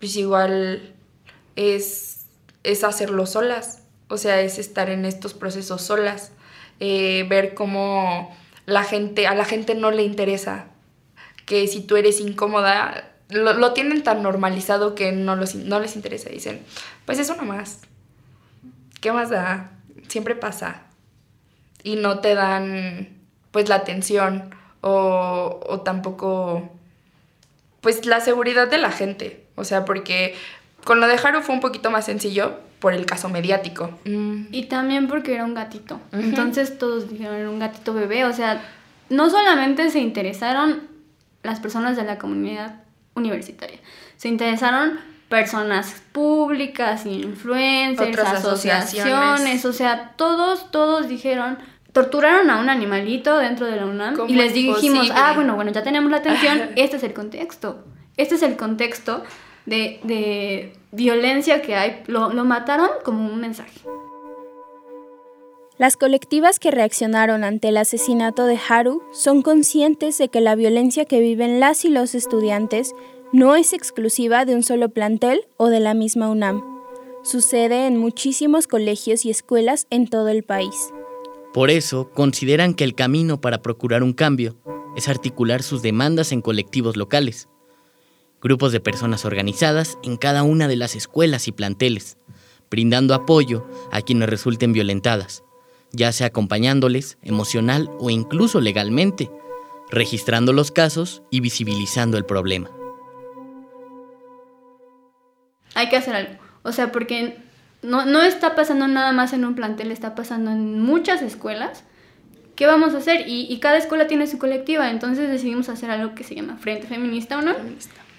pues 0.01 0.17
igual 0.17 0.95
es, 1.55 2.27
es 2.65 2.83
hacerlo 2.83 3.27
solas. 3.27 3.83
O 4.09 4.17
sea, 4.17 4.41
es 4.41 4.59
estar 4.59 4.91
en 4.91 5.05
estos 5.05 5.35
procesos 5.35 5.83
solas. 5.83 6.33
Eh, 6.81 7.27
ver 7.29 7.55
cómo 7.55 8.35
la 8.67 8.83
gente, 8.83 9.27
a 9.27 9.35
la 9.35 9.45
gente 9.45 9.75
no 9.75 9.91
le 9.91 10.03
interesa 10.03 10.67
que 11.45 11.67
si 11.67 11.83
tú 11.83 11.97
eres 11.97 12.21
incómoda, 12.21 13.13
lo, 13.29 13.53
lo 13.53 13.73
tienen 13.73 14.03
tan 14.03 14.23
normalizado 14.23 14.95
que 14.95 15.13
no, 15.13 15.37
los, 15.37 15.55
no 15.55 15.79
les 15.79 15.95
interesa. 15.95 16.31
Dicen, 16.31 16.65
pues 17.05 17.19
eso 17.19 17.37
nomás. 17.37 17.81
¿Qué 19.01 19.13
más 19.13 19.31
da? 19.31 19.73
Siempre 20.09 20.35
pasa 20.35 20.83
y 21.83 21.97
no 21.97 22.21
te 22.21 22.35
dan 22.35 23.09
pues 23.51 23.69
la 23.69 23.77
atención 23.77 24.55
o, 24.81 25.61
o 25.67 25.81
tampoco 25.81 26.71
pues 27.81 28.07
la 28.07 28.21
seguridad 28.21 28.69
de 28.69 28.79
la 28.79 28.91
gente. 28.91 29.47
O 29.61 29.65
sea, 29.65 29.85
porque 29.85 30.35
con 30.85 31.01
lo 31.01 31.07
de 31.07 31.15
Haru 31.15 31.43
fue 31.43 31.55
un 31.55 31.61
poquito 31.61 31.91
más 31.91 32.07
sencillo 32.07 32.55
por 32.81 32.95
el 32.95 33.07
caso 33.07 33.29
mediático. 33.29 33.91
Mm. 34.05 34.47
Y 34.51 34.65
también 34.65 35.07
porque 35.07 35.35
era 35.35 35.45
un 35.45 35.55
gatito. 35.55 36.01
Entonces 36.13 36.79
todos 36.79 37.11
dijeron 37.11 37.37
era 37.37 37.51
un 37.51 37.59
gatito 37.59 37.93
bebé. 37.95 38.25
O 38.25 38.33
sea, 38.33 38.63
no 39.11 39.29
solamente 39.29 39.91
se 39.91 40.01
interesaron 40.01 40.89
las 41.43 41.61
personas 41.61 41.97
de 41.97 42.05
la 42.05 42.19
comunidad 42.19 42.77
universitaria, 43.15 43.79
se 44.17 44.29
interesaron 44.29 44.99
personas 45.29 46.03
públicas, 46.13 47.07
influencers, 47.07 48.19
asociaciones. 48.19 49.65
o 49.65 49.73
sea, 49.73 50.13
todos, 50.17 50.71
todos 50.71 51.09
dijeron, 51.09 51.59
torturaron 51.93 52.51
a 52.51 52.61
un 52.61 52.69
animalito 52.69 53.39
dentro 53.39 53.67
de 53.67 53.77
la 53.77 53.87
UNAM 53.87 54.17
y 54.29 54.35
les 54.35 54.55
dijimos, 54.55 55.11
ah, 55.15 55.33
bueno, 55.35 55.55
bueno, 55.55 55.71
ya 55.73 55.83
tenemos 55.83 56.11
la 56.11 56.19
atención, 56.19 56.71
este 56.77 56.97
es 56.97 57.03
el 57.05 57.13
contexto, 57.13 57.85
este 58.17 58.35
es 58.35 58.43
el 58.43 58.57
contexto 58.57 59.23
de, 59.67 60.01
de 60.05 60.73
violencia 60.93 61.63
que 61.63 61.75
hay, 61.75 62.03
lo, 62.07 62.33
lo 62.33 62.45
mataron 62.45 62.89
como 63.05 63.33
un 63.33 63.41
mensaje. 63.41 63.81
Las 65.79 65.97
colectivas 65.97 66.59
que 66.59 66.71
reaccionaron 66.71 67.43
ante 67.43 67.69
el 67.69 67.79
asesinato 67.79 68.45
de 68.45 68.59
Haru 68.69 69.03
son 69.13 69.41
conscientes 69.41 70.19
de 70.19 70.29
que 70.29 70.43
la 70.43 70.55
violencia 70.55 71.07
que 71.07 71.21
viven 71.21 71.59
las 71.59 71.87
y 71.87 71.89
los 71.89 72.15
estudiantes 72.15 72.93
no 73.33 73.57
es 73.57 73.73
exclusiva 73.73 74.45
de 74.45 74.55
un 74.55 74.63
solo 74.63 74.91
plantel 74.91 75.47
o 75.57 75.69
de 75.69 75.81
la 75.81 75.95
misma 75.95 76.29
UNAM. 76.29 76.63
Sucede 77.23 77.87
en 77.87 77.97
muchísimos 77.97 78.67
colegios 78.67 79.25
y 79.25 79.31
escuelas 79.31 79.87
en 79.91 80.09
todo 80.09 80.29
el 80.29 80.43
país. 80.43 80.93
Por 81.53 81.71
eso, 81.71 82.11
consideran 82.11 82.75
que 82.75 82.85
el 82.85 82.95
camino 82.95 83.41
para 83.41 83.63
procurar 83.63 84.03
un 84.03 84.13
cambio 84.13 84.57
es 84.97 85.09
articular 85.09 85.63
sus 85.63 85.83
demandas 85.83 86.33
en 86.33 86.43
colectivos 86.43 86.97
locales, 86.97 87.49
grupos 88.43 88.73
de 88.73 88.81
personas 88.81 89.25
organizadas 89.25 89.99
en 90.03 90.17
cada 90.17 90.43
una 90.43 90.69
de 90.69 90.77
las 90.77 90.97
escuelas 90.97 91.49
y 91.49 91.53
planteles, 91.53 92.17
brindando 92.71 93.15
apoyo 93.15 93.67
a 93.93 94.01
quienes 94.03 94.29
resulten 94.29 94.73
violentadas, 94.73 95.45
ya 95.93 96.13
sea 96.13 96.29
acompañándoles 96.29 97.19
emocional 97.23 97.91
o 97.99 98.11
incluso 98.11 98.61
legalmente, 98.61 99.31
registrando 99.91 100.53
los 100.53 100.71
casos 100.71 101.23
y 101.31 101.41
visibilizando 101.41 102.17
el 102.17 102.25
problema. 102.25 102.71
Hay 105.75 105.89
que 105.89 105.97
hacer 105.97 106.15
algo, 106.15 106.35
o 106.63 106.73
sea, 106.73 106.93
porque 106.93 107.39
no, 107.83 108.05
no 108.05 108.23
está 108.23 108.55
pasando 108.55 108.89
nada 108.89 109.13
más 109.13 109.33
en 109.33 109.45
un 109.45 109.55
plantel, 109.55 109.91
está 109.91 110.15
pasando 110.15 110.51
en 110.51 110.81
muchas 110.81 111.23
escuelas. 111.23 111.85
¿Qué 112.57 112.67
vamos 112.67 112.95
a 112.95 112.99
hacer? 112.99 113.27
Y, 113.27 113.47
y 113.49 113.59
cada 113.59 113.79
escuela 113.79 114.07
tiene 114.07 114.27
su 114.27 114.39
colectiva, 114.39 114.91
entonces 114.91 115.31
decidimos 115.31 115.69
hacer 115.71 115.91
algo 115.91 116.15
que 116.15 116.25
se 116.25 116.35
llama 116.35 116.59
Frente 116.59 116.87
Feminista 116.87 117.39
o 117.39 117.43
no. 117.43 117.55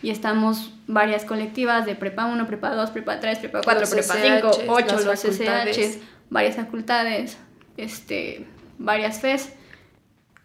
Y 0.01 0.09
estamos 0.09 0.73
varias 0.87 1.25
colectivas 1.25 1.85
de 1.85 1.95
Prepa 1.95 2.25
1, 2.25 2.47
Prepa 2.47 2.73
2, 2.73 2.89
Prepa 2.91 3.19
3, 3.19 3.39
Prepa 3.39 3.61
4, 3.63 3.89
Prepa 3.89 4.13
5, 4.13 4.51
8, 4.67 4.99
los 5.05 5.19
SHs, 5.19 5.99
varias 6.29 6.55
facultades, 6.55 7.37
este, 7.77 8.47
varias 8.77 9.19
FES. 9.19 9.53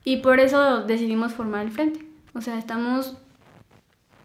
Y 0.05 0.19
por 0.19 0.40
eso 0.40 0.83
decidimos 0.85 1.33
formar 1.33 1.64
el 1.64 1.73
frente. 1.73 2.07
O 2.35 2.40
sea, 2.40 2.59
estamos 2.59 3.16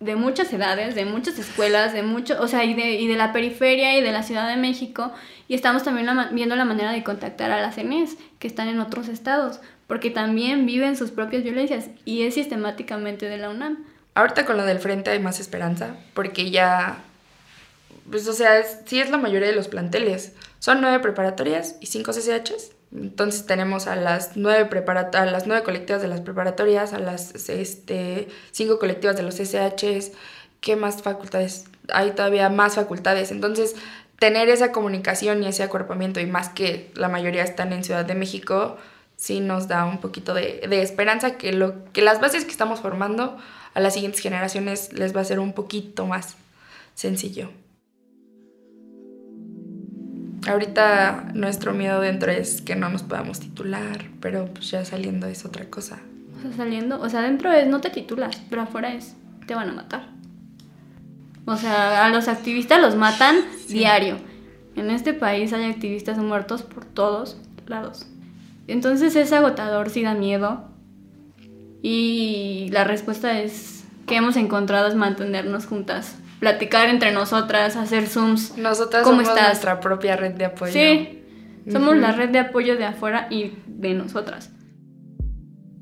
de 0.01 0.15
muchas 0.15 0.51
edades, 0.51 0.95
de 0.95 1.05
muchas 1.05 1.37
escuelas, 1.37 1.93
de 1.93 2.01
mucho, 2.03 2.41
o 2.41 2.47
sea, 2.47 2.65
y 2.65 2.73
de, 2.73 2.95
y 2.95 3.07
de 3.07 3.15
la 3.15 3.31
periferia 3.31 3.97
y 3.97 4.01
de 4.01 4.11
la 4.11 4.23
Ciudad 4.23 4.49
de 4.49 4.57
México, 4.57 5.11
y 5.47 5.53
estamos 5.53 5.83
también 5.83 6.09
viendo 6.31 6.55
la 6.55 6.65
manera 6.65 6.91
de 6.91 7.03
contactar 7.03 7.51
a 7.51 7.61
las 7.61 7.77
ENES 7.77 8.17
que 8.39 8.47
están 8.47 8.67
en 8.67 8.79
otros 8.79 9.07
estados, 9.07 9.61
porque 9.85 10.09
también 10.09 10.65
viven 10.65 10.97
sus 10.97 11.11
propias 11.11 11.43
violencias 11.43 11.91
y 12.03 12.23
es 12.23 12.33
sistemáticamente 12.33 13.29
de 13.29 13.37
la 13.37 13.51
UNAM, 13.51 13.85
Ahorita 14.13 14.45
con 14.45 14.57
lo 14.57 14.65
del 14.65 14.79
frente 14.79 15.09
hay 15.09 15.19
más 15.19 15.39
esperanza, 15.39 15.95
porque 16.13 16.51
ya, 16.51 17.03
pues 18.09 18.27
o 18.27 18.33
sea, 18.33 18.61
sí 18.85 18.99
es 18.99 19.09
la 19.09 19.17
mayoría 19.17 19.47
de 19.47 19.55
los 19.55 19.67
planteles. 19.67 20.33
Son 20.59 20.81
nueve 20.81 20.99
preparatorias 20.99 21.75
y 21.79 21.87
cinco 21.87 22.11
CCHs. 22.11 22.71
Entonces 22.93 23.45
tenemos 23.45 23.87
a 23.87 23.95
las 23.95 24.35
nueve, 24.35 24.69
a 25.13 25.25
las 25.25 25.47
nueve 25.47 25.63
colectivas 25.63 26.01
de 26.01 26.09
las 26.09 26.19
preparatorias, 26.19 26.91
a 26.93 26.99
las 26.99 27.49
este, 27.49 28.27
cinco 28.51 28.79
colectivas 28.79 29.15
de 29.15 29.23
los 29.23 29.35
CCHs. 29.35 30.11
¿Qué 30.59 30.75
más 30.75 31.01
facultades? 31.01 31.65
Hay 31.93 32.11
todavía 32.11 32.49
más 32.49 32.75
facultades. 32.75 33.31
Entonces, 33.31 33.75
tener 34.19 34.49
esa 34.49 34.71
comunicación 34.71 35.41
y 35.41 35.47
ese 35.47 35.63
acuerpamiento, 35.63 36.19
y 36.19 36.25
más 36.25 36.49
que 36.49 36.91
la 36.95 37.07
mayoría 37.07 37.43
están 37.43 37.73
en 37.73 37.83
Ciudad 37.83 38.05
de 38.05 38.13
México, 38.13 38.77
sí 39.21 39.39
nos 39.39 39.67
da 39.67 39.85
un 39.85 39.99
poquito 39.99 40.33
de, 40.33 40.65
de 40.67 40.81
esperanza 40.81 41.37
que, 41.37 41.53
lo, 41.53 41.85
que 41.93 42.01
las 42.01 42.19
bases 42.19 42.43
que 42.43 42.49
estamos 42.49 42.79
formando 42.79 43.37
a 43.75 43.79
las 43.79 43.93
siguientes 43.93 44.19
generaciones 44.19 44.91
les 44.93 45.15
va 45.15 45.21
a 45.21 45.25
ser 45.25 45.39
un 45.39 45.53
poquito 45.53 46.07
más 46.07 46.37
sencillo. 46.95 47.51
Ahorita 50.47 51.29
nuestro 51.35 51.71
miedo 51.71 52.01
dentro 52.01 52.31
es 52.31 52.63
que 52.63 52.75
no 52.75 52.89
nos 52.89 53.03
podamos 53.03 53.39
titular, 53.39 54.09
pero 54.21 54.45
pues 54.45 54.71
ya 54.71 54.83
saliendo 54.85 55.27
es 55.27 55.45
otra 55.45 55.65
cosa. 55.65 55.99
O 56.39 56.41
sea, 56.41 56.53
saliendo, 56.53 56.99
o 56.99 57.07
sea, 57.07 57.21
dentro 57.21 57.51
es 57.51 57.67
no 57.67 57.79
te 57.79 57.91
titulas, 57.91 58.41
pero 58.49 58.63
afuera 58.63 58.91
es 58.91 59.15
te 59.45 59.53
van 59.53 59.69
a 59.69 59.73
matar. 59.73 60.09
O 61.45 61.57
sea, 61.57 62.05
a 62.05 62.09
los 62.09 62.27
activistas 62.27 62.81
los 62.81 62.95
matan 62.95 63.35
diario. 63.69 64.17
En 64.75 64.89
este 64.89 65.13
país 65.13 65.53
hay 65.53 65.69
activistas 65.69 66.17
muertos 66.17 66.63
por 66.63 66.85
todos 66.85 67.37
lados. 67.67 68.07
Entonces 68.71 69.15
es 69.17 69.33
agotador, 69.33 69.89
sí 69.89 70.01
da 70.01 70.13
miedo, 70.13 70.71
y 71.81 72.69
la 72.71 72.85
respuesta 72.85 73.41
es 73.41 73.83
que 74.07 74.15
hemos 74.15 74.37
encontrado 74.37 74.87
es 74.87 74.95
mantenernos 74.95 75.65
juntas, 75.65 76.15
platicar 76.39 76.87
entre 76.87 77.11
nosotras, 77.11 77.75
hacer 77.75 78.07
zooms. 78.07 78.57
Nosotras 78.57 79.05
somos 79.05 79.27
nuestra 79.35 79.81
propia 79.81 80.15
red 80.15 80.35
de 80.35 80.45
apoyo. 80.45 80.71
Sí, 80.71 81.21
somos 81.69 81.97
la 81.97 82.13
red 82.13 82.29
de 82.29 82.39
apoyo 82.39 82.77
de 82.77 82.85
afuera 82.85 83.27
y 83.29 83.53
de 83.67 83.93
nosotras. 83.93 84.51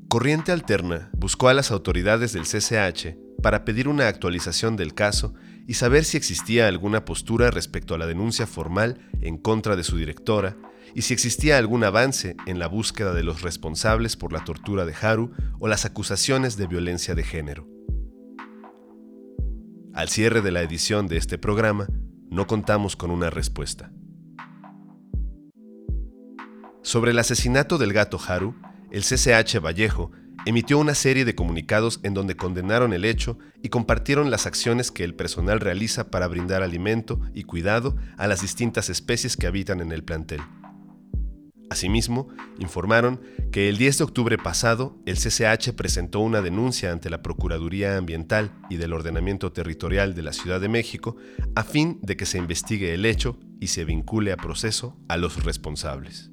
Corriente 0.08 0.50
Alterna 0.50 1.10
buscó 1.16 1.48
a 1.48 1.54
las 1.54 1.70
autoridades 1.70 2.32
del 2.32 2.42
CCH 2.42 3.16
para 3.40 3.64
pedir 3.64 3.86
una 3.86 4.08
actualización 4.08 4.76
del 4.76 4.94
caso 4.94 5.34
y 5.68 5.74
saber 5.74 6.04
si 6.04 6.16
existía 6.16 6.66
alguna 6.66 7.04
postura 7.04 7.52
respecto 7.52 7.94
a 7.94 7.98
la 7.98 8.06
denuncia 8.06 8.48
formal 8.48 8.98
en 9.20 9.38
contra 9.38 9.76
de 9.76 9.84
su 9.84 9.96
directora 9.96 10.56
y 10.94 11.02
si 11.02 11.14
existía 11.14 11.58
algún 11.58 11.84
avance 11.84 12.36
en 12.46 12.58
la 12.58 12.66
búsqueda 12.66 13.12
de 13.12 13.22
los 13.22 13.42
responsables 13.42 14.16
por 14.16 14.32
la 14.32 14.44
tortura 14.44 14.84
de 14.84 14.94
Haru 15.00 15.32
o 15.58 15.68
las 15.68 15.84
acusaciones 15.84 16.56
de 16.56 16.66
violencia 16.66 17.14
de 17.14 17.22
género. 17.22 17.66
Al 19.92 20.08
cierre 20.08 20.40
de 20.40 20.52
la 20.52 20.62
edición 20.62 21.08
de 21.08 21.16
este 21.16 21.36
programa, 21.36 21.88
no 22.30 22.46
contamos 22.46 22.96
con 22.96 23.10
una 23.10 23.28
respuesta. 23.28 23.92
Sobre 26.82 27.10
el 27.10 27.18
asesinato 27.18 27.76
del 27.76 27.92
gato 27.92 28.18
Haru, 28.26 28.54
el 28.90 29.02
CCH 29.02 29.60
Vallejo 29.60 30.12
emitió 30.46 30.78
una 30.78 30.94
serie 30.94 31.24
de 31.24 31.34
comunicados 31.34 32.00
en 32.02 32.14
donde 32.14 32.36
condenaron 32.36 32.92
el 32.92 33.04
hecho 33.04 33.38
y 33.62 33.68
compartieron 33.68 34.30
las 34.30 34.46
acciones 34.46 34.90
que 34.90 35.04
el 35.04 35.14
personal 35.14 35.60
realiza 35.60 36.10
para 36.10 36.26
brindar 36.28 36.62
alimento 36.62 37.20
y 37.34 37.42
cuidado 37.42 37.96
a 38.16 38.26
las 38.26 38.40
distintas 38.40 38.88
especies 38.88 39.36
que 39.36 39.46
habitan 39.46 39.80
en 39.80 39.92
el 39.92 40.02
plantel. 40.02 40.40
Asimismo, 41.70 42.26
informaron 42.58 43.20
que 43.52 43.68
el 43.68 43.78
10 43.78 43.98
de 43.98 44.04
octubre 44.04 44.36
pasado 44.38 44.98
el 45.06 45.16
CCH 45.16 45.72
presentó 45.76 46.18
una 46.18 46.42
denuncia 46.42 46.90
ante 46.90 47.10
la 47.10 47.22
Procuraduría 47.22 47.96
Ambiental 47.96 48.52
y 48.68 48.76
del 48.76 48.92
Ordenamiento 48.92 49.52
Territorial 49.52 50.16
de 50.16 50.22
la 50.22 50.32
Ciudad 50.32 50.60
de 50.60 50.68
México 50.68 51.16
a 51.54 51.62
fin 51.62 52.00
de 52.02 52.16
que 52.16 52.26
se 52.26 52.38
investigue 52.38 52.92
el 52.92 53.06
hecho 53.06 53.38
y 53.60 53.68
se 53.68 53.84
vincule 53.84 54.32
a 54.32 54.36
proceso 54.36 54.98
a 55.08 55.16
los 55.16 55.44
responsables. 55.44 56.32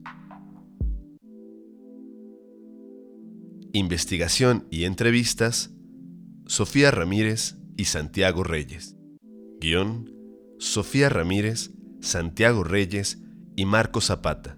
Investigación 3.74 4.66
y 4.72 4.86
entrevistas, 4.86 5.70
Sofía 6.48 6.90
Ramírez 6.90 7.58
y 7.78 7.86
Santiago 7.86 8.44
Reyes. 8.44 8.96
Guión, 9.62 10.12
Sofía 10.58 11.10
Ramírez, 11.10 11.70
Santiago 12.02 12.64
Reyes 12.64 13.20
y 13.56 13.66
Marco 13.66 14.02
Zapata. 14.02 14.58